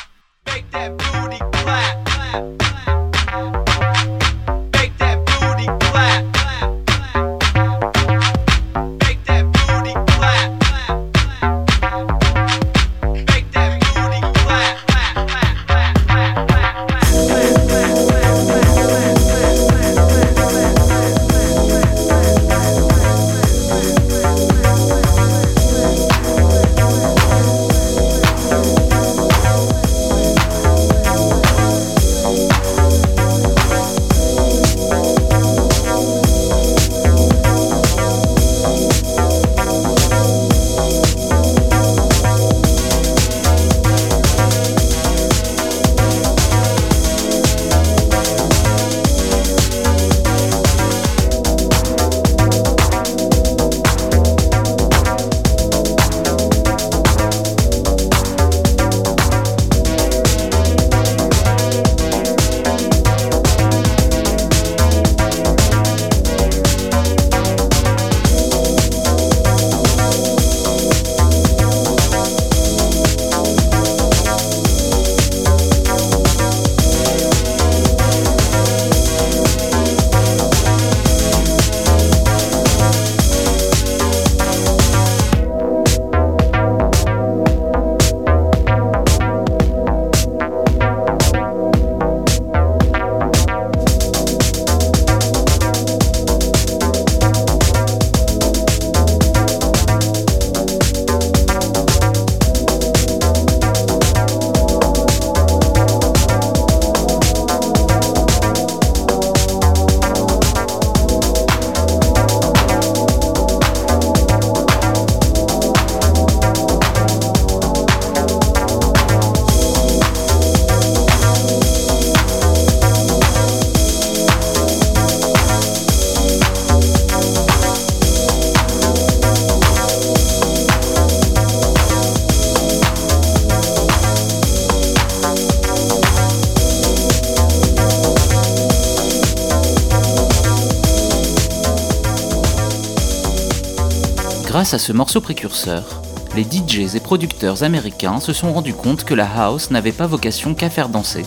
Grâce 144.69 144.83
à 144.83 144.85
ce 144.85 144.93
morceau 144.93 145.19
précurseur, 145.19 145.99
les 146.35 146.43
DJs 146.43 146.95
et 146.95 146.99
producteurs 146.99 147.63
américains 147.63 148.19
se 148.19 148.33
sont 148.33 148.53
rendus 148.53 148.75
compte 148.75 149.03
que 149.03 149.15
la 149.15 149.25
house 149.25 149.71
n'avait 149.71 149.91
pas 149.91 150.05
vocation 150.05 150.53
qu'à 150.53 150.69
faire 150.69 150.89
danser, 150.89 151.25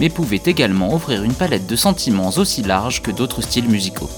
mais 0.00 0.08
pouvait 0.08 0.40
également 0.46 0.94
offrir 0.94 1.22
une 1.22 1.34
palette 1.34 1.66
de 1.66 1.76
sentiments 1.76 2.30
aussi 2.38 2.62
large 2.62 3.02
que 3.02 3.10
d'autres 3.10 3.42
styles 3.42 3.68
musicaux. 3.68 4.08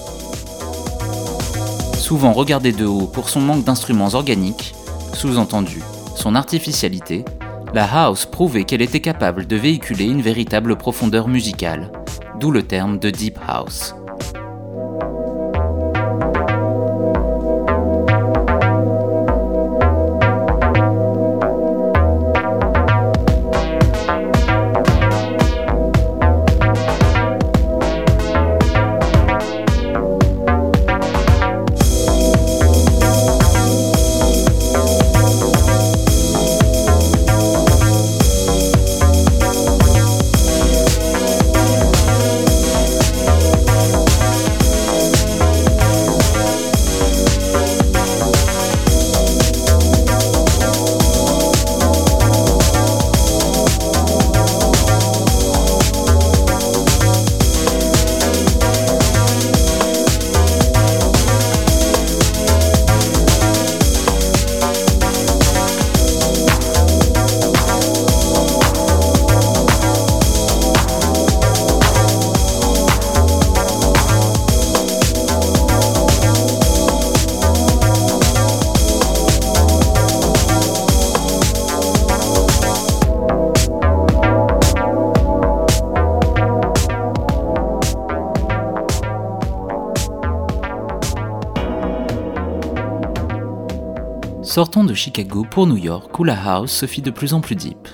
Souvent 1.97 2.31
regardée 2.31 2.71
de 2.71 2.85
haut 2.85 3.07
pour 3.07 3.27
son 3.27 3.41
manque 3.41 3.65
d'instruments 3.65 4.13
organiques, 4.13 4.73
sous-entendu 5.15 5.83
son 6.15 6.33
artificialité, 6.35 7.25
la 7.73 7.83
house 7.83 8.25
prouvait 8.25 8.63
qu'elle 8.63 8.81
était 8.81 9.01
capable 9.01 9.47
de 9.47 9.57
véhiculer 9.57 10.05
une 10.05 10.21
véritable 10.21 10.77
profondeur 10.77 11.27
musicale, 11.27 11.91
d'où 12.39 12.51
le 12.51 12.63
terme 12.63 12.99
de 12.99 13.09
deep 13.09 13.37
house. 13.45 13.95
Sortons 94.51 94.83
de 94.83 94.93
Chicago 94.93 95.47
pour 95.49 95.65
New 95.65 95.77
York 95.77 96.19
où 96.19 96.25
la 96.25 96.37
house 96.37 96.73
se 96.73 96.85
fit 96.85 97.01
de 97.01 97.09
plus 97.09 97.33
en 97.33 97.39
plus 97.39 97.55
deep. 97.55 97.87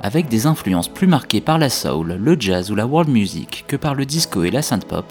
Avec 0.00 0.28
des 0.28 0.46
influences 0.46 0.88
plus 0.88 1.06
marquées 1.06 1.40
par 1.40 1.58
la 1.58 1.70
soul, 1.70 2.14
le 2.14 2.36
jazz 2.40 2.72
ou 2.72 2.74
la 2.74 2.88
world 2.88 3.08
music 3.08 3.64
que 3.68 3.76
par 3.76 3.94
le 3.94 4.04
disco 4.04 4.42
et 4.42 4.50
la 4.50 4.62
synth-pop, 4.62 5.04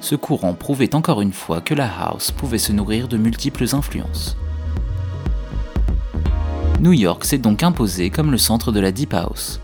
ce 0.00 0.16
courant 0.16 0.54
prouvait 0.54 0.96
encore 0.96 1.20
une 1.20 1.32
fois 1.32 1.60
que 1.60 1.72
la 1.72 1.88
house 1.88 2.32
pouvait 2.32 2.58
se 2.58 2.72
nourrir 2.72 3.06
de 3.06 3.16
multiples 3.16 3.72
influences. 3.76 4.36
New 6.80 6.92
York 6.92 7.24
s'est 7.24 7.38
donc 7.38 7.62
imposé 7.62 8.10
comme 8.10 8.32
le 8.32 8.38
centre 8.38 8.72
de 8.72 8.80
la 8.80 8.90
deep 8.90 9.14
house, 9.14 9.60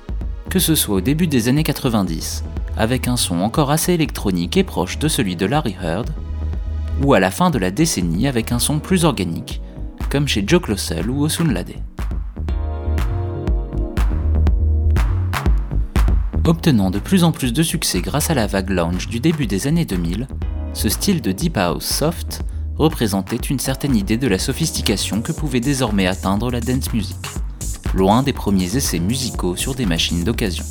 que 0.50 0.60
ce 0.60 0.76
soit 0.76 0.98
au 0.98 1.00
début 1.00 1.26
des 1.26 1.48
années 1.48 1.64
90, 1.64 2.44
avec 2.76 3.08
un 3.08 3.16
son 3.16 3.40
encore 3.40 3.72
assez 3.72 3.92
électronique 3.92 4.56
et 4.56 4.62
proche 4.62 5.00
de 5.00 5.08
celui 5.08 5.34
de 5.34 5.46
Larry 5.46 5.74
Heard, 5.82 6.10
ou 7.02 7.12
à 7.12 7.18
la 7.18 7.32
fin 7.32 7.50
de 7.50 7.58
la 7.58 7.72
décennie 7.72 8.28
avec 8.28 8.52
un 8.52 8.60
son 8.60 8.78
plus 8.78 9.04
organique, 9.04 9.62
comme 10.14 10.28
chez 10.28 10.44
Joe 10.46 10.62
Clossel 10.62 11.10
ou 11.10 11.24
Osunlade. 11.24 11.74
Obtenant 16.44 16.92
de 16.92 17.00
plus 17.00 17.24
en 17.24 17.32
plus 17.32 17.52
de 17.52 17.64
succès 17.64 18.00
grâce 18.00 18.30
à 18.30 18.34
la 18.34 18.46
vague 18.46 18.70
lounge 18.70 19.08
du 19.08 19.18
début 19.18 19.48
des 19.48 19.66
années 19.66 19.84
2000, 19.84 20.28
ce 20.72 20.88
style 20.88 21.20
de 21.20 21.32
deep 21.32 21.56
house 21.56 21.84
soft 21.84 22.42
représentait 22.76 23.34
une 23.34 23.58
certaine 23.58 23.96
idée 23.96 24.16
de 24.16 24.28
la 24.28 24.38
sophistication 24.38 25.20
que 25.20 25.32
pouvait 25.32 25.58
désormais 25.58 26.06
atteindre 26.06 26.48
la 26.48 26.60
dance 26.60 26.92
music, 26.92 27.18
loin 27.92 28.22
des 28.22 28.32
premiers 28.32 28.76
essais 28.76 29.00
musicaux 29.00 29.56
sur 29.56 29.74
des 29.74 29.84
machines 29.84 30.22
d'occasion. 30.22 30.64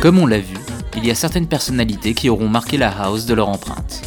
Comme 0.00 0.18
on 0.18 0.26
l'a 0.26 0.38
vu, 0.38 0.56
il 0.96 1.04
y 1.04 1.10
a 1.10 1.14
certaines 1.14 1.46
personnalités 1.46 2.14
qui 2.14 2.30
auront 2.30 2.48
marqué 2.48 2.78
la 2.78 2.88
house 2.88 3.26
de 3.26 3.34
leur 3.34 3.50
empreinte. 3.50 4.00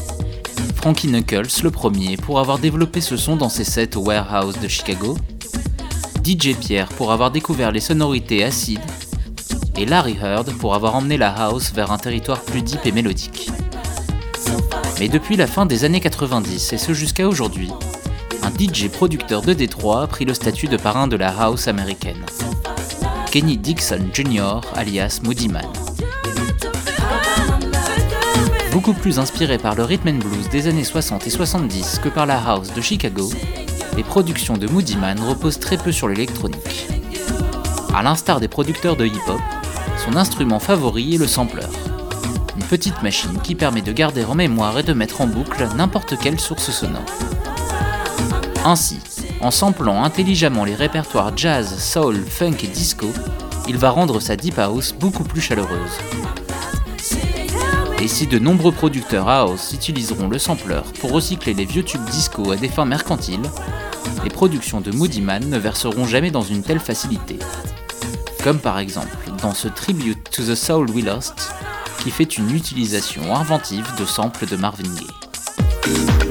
Frankie 0.75 1.07
Knuckles, 1.07 1.61
le 1.61 1.69
premier, 1.69 2.17
pour 2.17 2.39
avoir 2.39 2.57
développé 2.57 2.99
ce 2.99 3.15
son 3.15 3.35
dans 3.35 3.47
ses 3.47 3.63
sets 3.63 3.95
au 3.95 4.01
Warehouse 4.01 4.59
de 4.59 4.67
Chicago, 4.67 5.15
DJ 6.25 6.55
Pierre 6.55 6.87
pour 6.89 7.11
avoir 7.11 7.29
découvert 7.29 7.71
les 7.71 7.79
sonorités 7.79 8.43
acides, 8.43 8.79
et 9.77 9.85
Larry 9.85 10.17
Heard 10.19 10.51
pour 10.53 10.73
avoir 10.73 10.95
emmené 10.95 11.15
la 11.15 11.29
house 11.29 11.71
vers 11.71 11.91
un 11.91 11.99
territoire 11.99 12.41
plus 12.41 12.63
deep 12.63 12.83
et 12.85 12.91
mélodique. 12.91 13.51
Mais 14.99 15.09
depuis 15.09 15.35
la 15.35 15.45
fin 15.45 15.67
des 15.67 15.83
années 15.83 16.01
90 16.01 16.73
et 16.73 16.77
ce 16.79 16.93
jusqu'à 16.93 17.27
aujourd'hui, 17.27 17.69
un 18.41 18.49
DJ 18.49 18.89
producteur 18.89 19.43
de 19.43 19.53
Détroit 19.53 20.01
a 20.01 20.07
pris 20.07 20.25
le 20.25 20.33
statut 20.33 20.67
de 20.67 20.77
parrain 20.77 21.07
de 21.07 21.17
la 21.17 21.29
house 21.39 21.67
américaine. 21.67 22.25
Kenny 23.33 23.57
Dixon 23.57 24.11
Jr. 24.13 24.61
alias 24.75 25.21
Moody 25.23 25.47
Man. 25.47 25.65
Beaucoup 28.71 28.93
plus 28.93 29.17
inspiré 29.17 29.57
par 29.57 29.73
le 29.73 29.83
rhythm 29.83 30.09
and 30.09 30.19
blues 30.19 30.49
des 30.51 30.67
années 30.67 30.83
60 30.83 31.25
et 31.25 31.31
70 31.31 31.97
que 32.03 32.09
par 32.09 32.27
la 32.27 32.37
house 32.37 32.71
de 32.75 32.79
Chicago, 32.79 33.31
les 33.97 34.03
productions 34.03 34.55
de 34.55 34.67
Moody 34.67 34.97
Man 34.97 35.19
reposent 35.19 35.57
très 35.57 35.77
peu 35.77 35.91
sur 35.91 36.07
l'électronique. 36.07 36.87
A 37.95 38.03
l'instar 38.03 38.39
des 38.39 38.47
producteurs 38.47 38.97
de 38.97 39.07
hip-hop, 39.07 39.41
son 40.05 40.15
instrument 40.15 40.59
favori 40.59 41.15
est 41.15 41.17
le 41.17 41.25
sampler. 41.25 41.65
Une 42.55 42.65
petite 42.65 43.01
machine 43.01 43.39
qui 43.41 43.55
permet 43.55 43.81
de 43.81 43.93
garder 43.93 44.25
en 44.25 44.35
mémoire 44.35 44.77
et 44.77 44.83
de 44.83 44.93
mettre 44.93 45.21
en 45.21 45.25
boucle 45.25 45.67
n'importe 45.75 46.19
quelle 46.19 46.39
source 46.39 46.69
sonore. 46.69 47.01
Ainsi, 48.63 48.99
en 49.43 49.51
samplant 49.51 50.03
intelligemment 50.03 50.63
les 50.63 50.73
répertoires 50.73 51.35
jazz, 51.35 51.77
soul, 51.77 52.23
funk 52.25 52.55
et 52.63 52.67
disco, 52.67 53.07
il 53.67 53.77
va 53.77 53.89
rendre 53.89 54.21
sa 54.21 54.37
deep 54.37 54.57
house 54.57 54.93
beaucoup 54.97 55.25
plus 55.25 55.41
chaleureuse. 55.41 55.91
Et 57.99 58.07
si 58.07 58.25
de 58.25 58.39
nombreux 58.39 58.71
producteurs 58.71 59.27
house 59.27 59.73
utiliseront 59.73 60.29
le 60.29 60.39
sampler 60.39 60.81
pour 61.01 61.11
recycler 61.11 61.53
les 61.53 61.65
vieux 61.65 61.83
tubes 61.83 62.05
disco 62.05 62.51
à 62.51 62.55
des 62.55 62.69
fins 62.69 62.85
mercantiles, 62.85 63.49
les 64.23 64.29
productions 64.29 64.79
de 64.79 64.91
Moody 64.91 65.21
Man 65.21 65.49
ne 65.49 65.57
verseront 65.57 66.05
jamais 66.05 66.31
dans 66.31 66.41
une 66.41 66.63
telle 66.63 66.79
facilité. 66.79 67.37
Comme 68.43 68.59
par 68.59 68.79
exemple 68.79 69.17
dans 69.41 69.53
ce 69.53 69.67
Tribute 69.67 70.29
to 70.31 70.43
the 70.43 70.55
Soul 70.55 70.89
We 70.91 71.03
Lost, 71.03 71.53
qui 72.01 72.11
fait 72.11 72.37
une 72.37 72.51
utilisation 72.55 73.35
inventive 73.35 73.87
de 73.99 74.05
samples 74.05 74.45
de 74.47 74.55
Marvin 74.55 74.83
Gaye. 74.83 76.22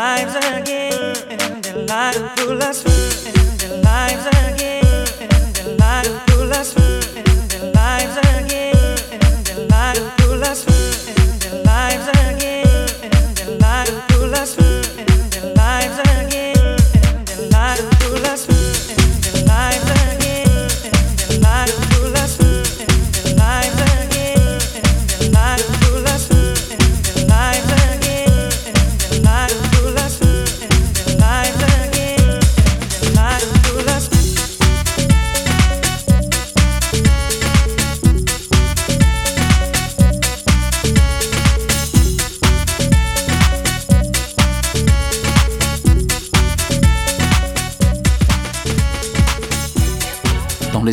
lives 0.00 0.34
again, 0.34 1.14
and 1.28 1.62
their 1.62 1.76
lives 1.84 2.20
will 2.38 2.62
us, 2.62 2.78
and 3.26 3.60
their 3.60 3.82
lives 3.82 4.24
again. 4.48 4.79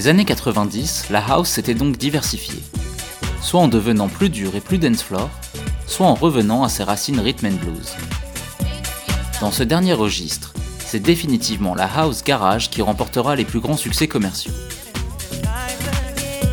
Les 0.07 0.11
années 0.11 0.23
90, 0.23 1.07
la 1.09 1.19
house 1.19 1.49
s'était 1.49 1.73
donc 1.73 1.97
diversifiée, 1.97 2.63
soit 3.41 3.59
en 3.59 3.67
devenant 3.67 4.07
plus 4.07 4.29
dure 4.29 4.55
et 4.55 4.61
plus 4.61 4.77
dance 4.77 5.03
floor, 5.03 5.29
soit 5.85 6.07
en 6.07 6.13
revenant 6.13 6.63
à 6.63 6.69
ses 6.69 6.83
racines 6.83 7.19
rhythm 7.19 7.47
and 7.47 7.57
blues. 7.61 7.93
Dans 9.41 9.51
ce 9.51 9.63
dernier 9.63 9.91
registre, 9.91 10.53
c'est 10.79 11.01
définitivement 11.01 11.75
la 11.75 11.89
house 11.93 12.23
garage 12.23 12.69
qui 12.69 12.81
remportera 12.81 13.35
les 13.35 13.43
plus 13.43 13.59
grands 13.59 13.75
succès 13.75 14.07
commerciaux. 14.07 14.53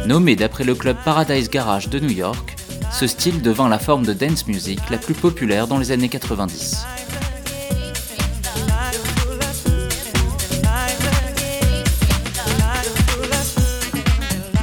Nommé 0.05 0.35
d'après 0.35 0.65
le 0.65 0.75
club 0.75 0.97
Paradise 1.05 1.49
Garage 1.49 1.89
de 1.89 2.01
New 2.01 2.11
York, 2.11 2.57
ce 2.91 3.07
style 3.07 3.41
devint 3.41 3.69
la 3.69 3.79
forme 3.79 4.05
de 4.05 4.15
dance 4.15 4.49
music 4.49 4.81
la 4.91 4.99
plus 4.99 5.15
populaire 5.15 5.69
dans 5.69 5.79
les 5.79 5.93
années 5.93 6.09
90. 6.09 6.87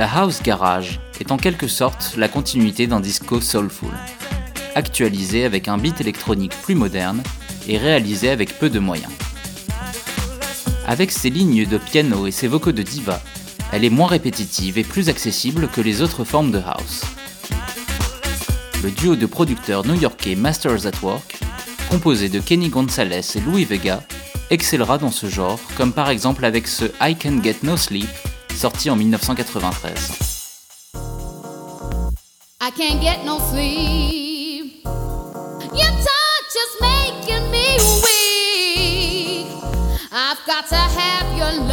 La 0.01 0.11
house 0.11 0.41
garage 0.41 0.99
est 1.19 1.31
en 1.31 1.37
quelque 1.37 1.67
sorte 1.67 2.15
la 2.17 2.27
continuité 2.27 2.87
d'un 2.87 3.01
disco 3.01 3.39
soulful, 3.39 3.91
actualisé 4.73 5.45
avec 5.45 5.67
un 5.67 5.77
beat 5.77 6.01
électronique 6.01 6.55
plus 6.63 6.73
moderne 6.73 7.21
et 7.67 7.77
réalisé 7.77 8.31
avec 8.31 8.57
peu 8.57 8.71
de 8.71 8.79
moyens. 8.79 9.11
Avec 10.87 11.11
ses 11.11 11.29
lignes 11.29 11.67
de 11.67 11.77
piano 11.77 12.25
et 12.25 12.31
ses 12.31 12.47
vocaux 12.47 12.71
de 12.71 12.81
diva, 12.81 13.21
elle 13.71 13.85
est 13.85 13.91
moins 13.91 14.07
répétitive 14.07 14.79
et 14.79 14.83
plus 14.83 15.07
accessible 15.07 15.67
que 15.67 15.81
les 15.81 16.01
autres 16.01 16.23
formes 16.23 16.49
de 16.49 16.63
house. 16.65 17.03
Le 18.83 18.89
duo 18.89 19.15
de 19.15 19.27
producteurs 19.27 19.85
new-yorkais 19.85 20.33
Masters 20.33 20.87
at 20.87 20.99
Work, 21.03 21.37
composé 21.91 22.27
de 22.27 22.39
Kenny 22.39 22.69
Gonzalez 22.69 23.35
et 23.35 23.39
Louis 23.39 23.65
Vega, 23.65 24.01
excellera 24.49 24.97
dans 24.97 25.11
ce 25.11 25.27
genre, 25.27 25.59
comme 25.77 25.93
par 25.93 26.09
exemple 26.09 26.43
avec 26.43 26.67
ce 26.67 26.85
I 26.99 27.15
Can 27.15 27.43
Get 27.43 27.57
No 27.61 27.77
Sleep 27.77 28.09
sorti 28.57 28.89
en 28.89 28.97
1993. 28.97 30.31
I 32.61 32.71
can't 32.71 33.01
get 33.01 33.25
no 33.25 33.39
sleep. 33.39 34.83
Your 35.73 35.91
touch 36.05 36.55
is 36.63 36.73
making 36.79 37.49
me 37.51 37.77
weak. 38.03 39.47
I've 40.11 40.45
got 40.45 40.67
to 40.67 40.75
have 40.75 41.37
your 41.37 41.51
love. 41.65 41.70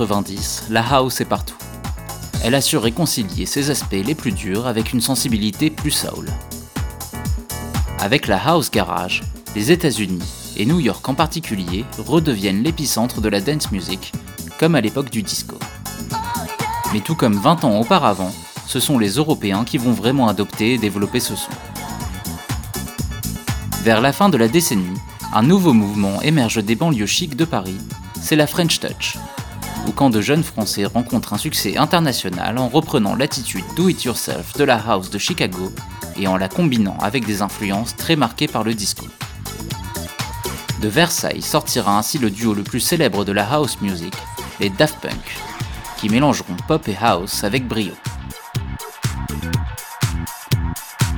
90, 0.00 0.68
la 0.70 0.82
house 0.94 1.20
est 1.20 1.26
partout. 1.26 1.58
Elle 2.42 2.54
a 2.54 2.62
su 2.62 2.78
réconcilier 2.78 3.44
ses 3.44 3.68
aspects 3.68 3.92
les 3.92 4.14
plus 4.14 4.32
durs 4.32 4.66
avec 4.66 4.94
une 4.94 5.02
sensibilité 5.02 5.68
plus 5.68 5.90
soul. 5.90 6.26
Avec 7.98 8.26
la 8.26 8.38
house 8.38 8.70
garage, 8.70 9.22
les 9.54 9.72
États-Unis, 9.72 10.22
et 10.56 10.64
New 10.64 10.80
York 10.80 11.06
en 11.06 11.12
particulier, 11.12 11.84
redeviennent 11.98 12.62
l'épicentre 12.62 13.20
de 13.20 13.28
la 13.28 13.42
dance 13.42 13.72
music, 13.72 14.12
comme 14.58 14.74
à 14.74 14.80
l'époque 14.80 15.10
du 15.10 15.22
disco. 15.22 15.58
Mais 16.94 17.00
tout 17.00 17.14
comme 17.14 17.36
20 17.36 17.64
ans 17.64 17.78
auparavant, 17.78 18.32
ce 18.66 18.80
sont 18.80 18.98
les 18.98 19.16
Européens 19.16 19.64
qui 19.66 19.76
vont 19.76 19.92
vraiment 19.92 20.28
adopter 20.28 20.72
et 20.72 20.78
développer 20.78 21.20
ce 21.20 21.36
son. 21.36 21.52
Vers 23.82 24.00
la 24.00 24.14
fin 24.14 24.30
de 24.30 24.38
la 24.38 24.48
décennie, 24.48 24.98
un 25.34 25.42
nouveau 25.42 25.74
mouvement 25.74 26.22
émerge 26.22 26.64
des 26.64 26.74
banlieues 26.74 27.04
chics 27.04 27.36
de 27.36 27.44
Paris, 27.44 27.76
c'est 28.18 28.36
la 28.36 28.46
French 28.46 28.80
Touch, 28.80 29.18
ou 29.90 29.92
quand 29.92 30.08
de 30.08 30.20
jeunes 30.20 30.44
Français 30.44 30.84
rencontrent 30.84 31.32
un 31.32 31.38
succès 31.38 31.76
international 31.76 32.58
en 32.58 32.68
reprenant 32.68 33.16
l'attitude 33.16 33.64
do-it-yourself 33.74 34.52
de 34.56 34.62
la 34.62 34.76
house 34.76 35.10
de 35.10 35.18
Chicago 35.18 35.72
et 36.16 36.28
en 36.28 36.36
la 36.36 36.48
combinant 36.48 36.96
avec 37.00 37.26
des 37.26 37.42
influences 37.42 37.96
très 37.96 38.14
marquées 38.14 38.46
par 38.46 38.62
le 38.62 38.72
disco. 38.72 39.04
De 40.80 40.86
Versailles 40.86 41.42
sortira 41.42 41.98
ainsi 41.98 42.18
le 42.18 42.30
duo 42.30 42.54
le 42.54 42.62
plus 42.62 42.78
célèbre 42.78 43.24
de 43.24 43.32
la 43.32 43.52
house 43.52 43.80
music, 43.80 44.14
les 44.60 44.70
Daft 44.70 44.94
Punk, 45.00 45.36
qui 45.98 46.08
mélangeront 46.08 46.56
pop 46.68 46.86
et 46.86 46.96
house 47.00 47.42
avec 47.42 47.66
brio. 47.66 47.94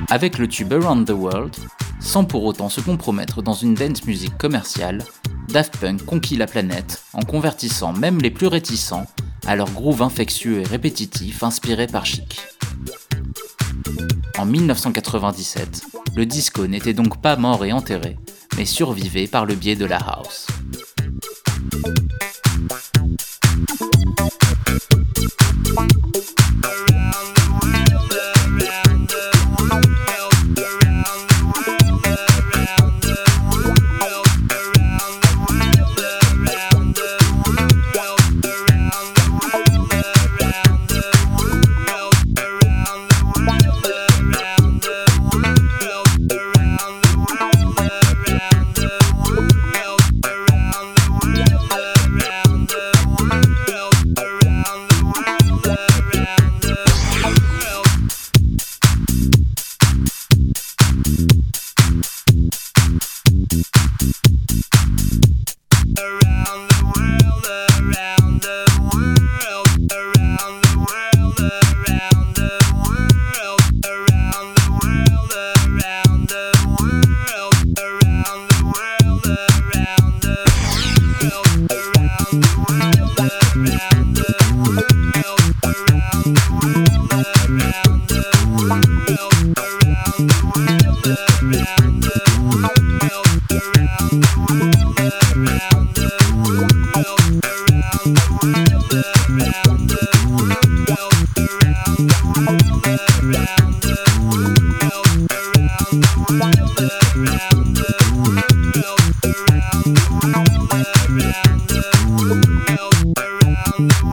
Avec 0.09 0.39
le 0.39 0.47
tube 0.47 0.73
Around 0.73 1.05
the 1.05 1.11
World, 1.11 1.55
sans 1.99 2.23
pour 2.23 2.43
autant 2.43 2.69
se 2.69 2.81
compromettre 2.81 3.43
dans 3.43 3.53
une 3.53 3.75
dance 3.75 4.03
music 4.05 4.35
commerciale, 4.39 5.03
Daft 5.49 5.77
Punk 5.77 6.05
conquit 6.05 6.35
la 6.35 6.47
planète 6.47 7.03
en 7.13 7.21
convertissant 7.21 7.93
même 7.93 8.19
les 8.19 8.31
plus 8.31 8.47
réticents 8.47 9.05
à 9.45 9.55
leur 9.55 9.69
groove 9.71 10.01
infectieux 10.01 10.61
et 10.61 10.63
répétitif 10.63 11.43
inspiré 11.43 11.87
par 11.87 12.05
Chic. 12.05 12.39
En 14.37 14.45
1997, 14.45 15.85
le 16.15 16.25
disco 16.25 16.67
n'était 16.67 16.93
donc 16.93 17.21
pas 17.21 17.35
mort 17.35 17.65
et 17.65 17.71
enterré, 17.71 18.17
mais 18.57 18.65
survivait 18.65 19.27
par 19.27 19.45
le 19.45 19.55
biais 19.55 19.75
de 19.75 19.85
la 19.85 19.97
house. 19.97 20.47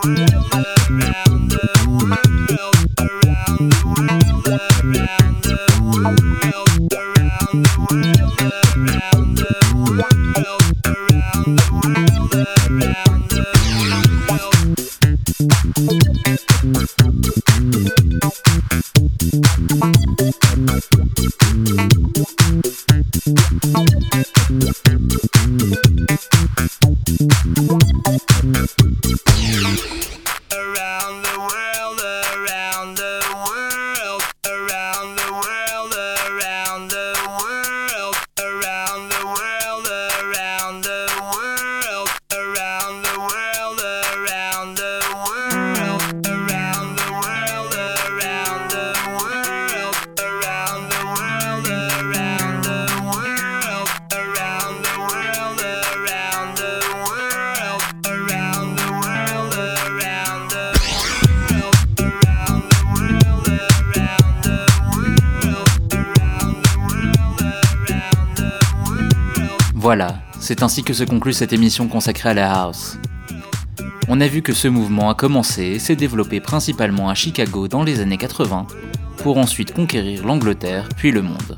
Thank 0.03 0.55
you. 0.55 0.70
C'est 70.51 70.63
ainsi 70.63 70.83
que 70.83 70.91
se 70.91 71.05
conclut 71.05 71.31
cette 71.31 71.53
émission 71.53 71.87
consacrée 71.87 72.27
à 72.27 72.33
la 72.33 72.53
house. 72.53 72.97
On 74.09 74.19
a 74.19 74.27
vu 74.27 74.41
que 74.41 74.51
ce 74.51 74.67
mouvement 74.67 75.09
a 75.09 75.15
commencé 75.15 75.63
et 75.63 75.79
s'est 75.79 75.95
développé 75.95 76.41
principalement 76.41 77.09
à 77.09 77.15
Chicago 77.15 77.69
dans 77.69 77.83
les 77.83 78.01
années 78.01 78.17
80, 78.17 78.67
pour 79.19 79.37
ensuite 79.37 79.73
conquérir 79.73 80.25
l'Angleterre 80.25 80.89
puis 80.97 81.11
le 81.11 81.21
monde. 81.21 81.57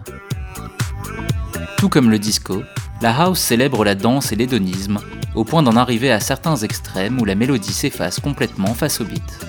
Tout 1.77 1.89
comme 1.89 2.11
le 2.11 2.19
disco, 2.19 2.61
la 3.01 3.19
house 3.19 3.39
célèbre 3.39 3.83
la 3.83 3.95
danse 3.95 4.31
et 4.31 4.35
l'hédonisme, 4.35 4.99
au 5.33 5.43
point 5.43 5.63
d'en 5.63 5.75
arriver 5.75 6.11
à 6.11 6.19
certains 6.19 6.57
extrêmes 6.57 7.19
où 7.19 7.25
la 7.25 7.33
mélodie 7.33 7.73
s'efface 7.73 8.19
complètement 8.19 8.75
face 8.75 9.01
au 9.01 9.05
beat. 9.05 9.39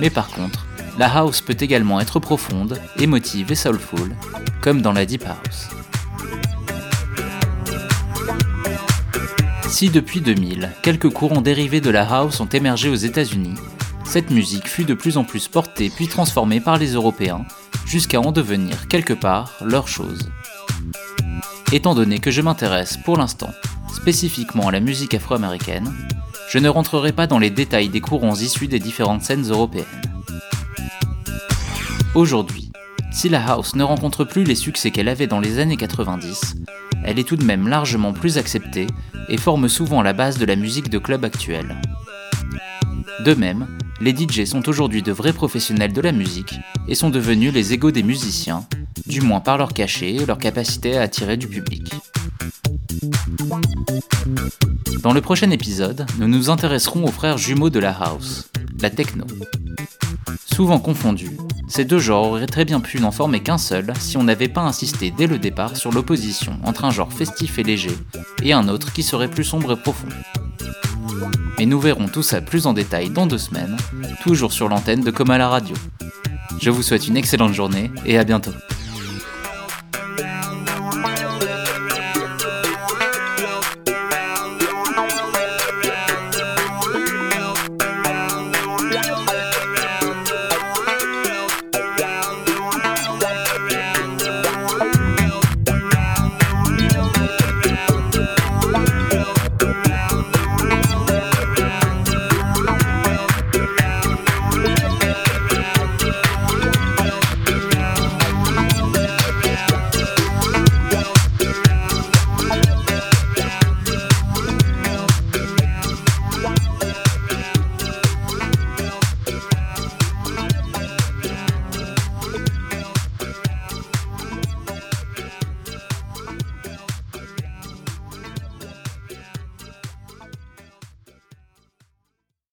Mais 0.00 0.10
par 0.10 0.26
contre, 0.26 0.66
la 0.98 1.06
house 1.18 1.40
peut 1.40 1.56
également 1.60 2.00
être 2.00 2.18
profonde, 2.18 2.80
émotive 2.98 3.52
et 3.52 3.54
soulful, 3.54 4.16
comme 4.60 4.82
dans 4.82 4.92
la 4.92 5.06
deep 5.06 5.22
house. 5.24 5.83
Si 9.74 9.90
depuis 9.90 10.20
2000, 10.20 10.70
quelques 10.84 11.10
courants 11.10 11.40
dérivés 11.40 11.80
de 11.80 11.90
la 11.90 12.04
house 12.08 12.38
ont 12.38 12.46
émergé 12.46 12.88
aux 12.88 12.94
États-Unis, 12.94 13.56
cette 14.04 14.30
musique 14.30 14.68
fut 14.68 14.84
de 14.84 14.94
plus 14.94 15.16
en 15.16 15.24
plus 15.24 15.48
portée 15.48 15.90
puis 15.90 16.06
transformée 16.06 16.60
par 16.60 16.78
les 16.78 16.92
Européens, 16.92 17.44
jusqu'à 17.84 18.20
en 18.20 18.30
devenir 18.30 18.86
quelque 18.86 19.14
part 19.14 19.52
leur 19.60 19.88
chose. 19.88 20.30
Étant 21.72 21.96
donné 21.96 22.20
que 22.20 22.30
je 22.30 22.40
m'intéresse 22.40 22.98
pour 22.98 23.16
l'instant 23.16 23.50
spécifiquement 23.92 24.68
à 24.68 24.70
la 24.70 24.78
musique 24.78 25.12
afro-américaine, 25.12 25.92
je 26.48 26.60
ne 26.60 26.68
rentrerai 26.68 27.10
pas 27.10 27.26
dans 27.26 27.40
les 27.40 27.50
détails 27.50 27.88
des 27.88 28.00
courants 28.00 28.36
issus 28.36 28.68
des 28.68 28.78
différentes 28.78 29.22
scènes 29.22 29.50
européennes. 29.50 29.86
Aujourd'hui, 32.14 32.70
si 33.10 33.28
la 33.28 33.44
house 33.44 33.74
ne 33.74 33.82
rencontre 33.82 34.22
plus 34.22 34.44
les 34.44 34.54
succès 34.54 34.92
qu'elle 34.92 35.08
avait 35.08 35.26
dans 35.26 35.40
les 35.40 35.58
années 35.58 35.76
90, 35.76 36.54
elle 37.04 37.18
est 37.18 37.26
tout 37.26 37.36
de 37.36 37.44
même 37.44 37.66
largement 37.66 38.12
plus 38.12 38.38
acceptée 38.38 38.86
et 39.28 39.36
forme 39.36 39.68
souvent 39.68 40.02
la 40.02 40.12
base 40.12 40.38
de 40.38 40.44
la 40.44 40.56
musique 40.56 40.90
de 40.90 40.98
club 40.98 41.24
actuelle. 41.24 41.80
De 43.24 43.34
même, 43.34 43.66
les 44.00 44.14
DJ 44.14 44.44
sont 44.44 44.68
aujourd'hui 44.68 45.02
de 45.02 45.12
vrais 45.12 45.32
professionnels 45.32 45.92
de 45.92 46.00
la 46.00 46.12
musique 46.12 46.54
et 46.88 46.94
sont 46.94 47.10
devenus 47.10 47.52
les 47.52 47.72
égaux 47.72 47.90
des 47.90 48.02
musiciens, 48.02 48.66
du 49.06 49.20
moins 49.20 49.40
par 49.40 49.56
leur 49.56 49.72
cachet 49.72 50.14
et 50.14 50.26
leur 50.26 50.38
capacité 50.38 50.98
à 50.98 51.02
attirer 51.02 51.36
du 51.36 51.48
public. 51.48 51.92
Dans 55.02 55.12
le 55.12 55.20
prochain 55.20 55.50
épisode, 55.50 56.06
nous 56.18 56.28
nous 56.28 56.50
intéresserons 56.50 57.04
aux 57.04 57.12
frères 57.12 57.38
jumeaux 57.38 57.70
de 57.70 57.78
la 57.78 57.92
house, 57.92 58.50
la 58.80 58.90
techno. 58.90 59.24
Souvent 60.44 60.78
confondus, 60.78 61.36
ces 61.74 61.84
deux 61.84 61.98
genres 61.98 62.28
auraient 62.28 62.46
très 62.46 62.64
bien 62.64 62.78
pu 62.78 63.00
n'en 63.00 63.10
former 63.10 63.40
qu'un 63.40 63.58
seul 63.58 63.92
si 63.98 64.16
on 64.16 64.22
n'avait 64.22 64.46
pas 64.46 64.60
insisté 64.60 65.10
dès 65.10 65.26
le 65.26 65.40
départ 65.40 65.76
sur 65.76 65.90
l'opposition 65.90 66.56
entre 66.62 66.84
un 66.84 66.92
genre 66.92 67.12
festif 67.12 67.58
et 67.58 67.64
léger 67.64 67.90
et 68.44 68.52
un 68.52 68.68
autre 68.68 68.92
qui 68.92 69.02
serait 69.02 69.26
plus 69.26 69.42
sombre 69.42 69.72
et 69.72 69.76
profond. 69.76 70.06
Mais 71.58 71.66
nous 71.66 71.80
verrons 71.80 72.06
tout 72.06 72.22
ça 72.22 72.40
plus 72.40 72.68
en 72.68 72.74
détail 72.74 73.10
dans 73.10 73.26
deux 73.26 73.38
semaines, 73.38 73.76
toujours 74.22 74.52
sur 74.52 74.68
l'antenne 74.68 75.00
de 75.00 75.10
Coma 75.10 75.36
la 75.36 75.48
radio. 75.48 75.74
Je 76.60 76.70
vous 76.70 76.84
souhaite 76.84 77.08
une 77.08 77.16
excellente 77.16 77.54
journée 77.54 77.90
et 78.06 78.18
à 78.18 78.22
bientôt. 78.22 78.52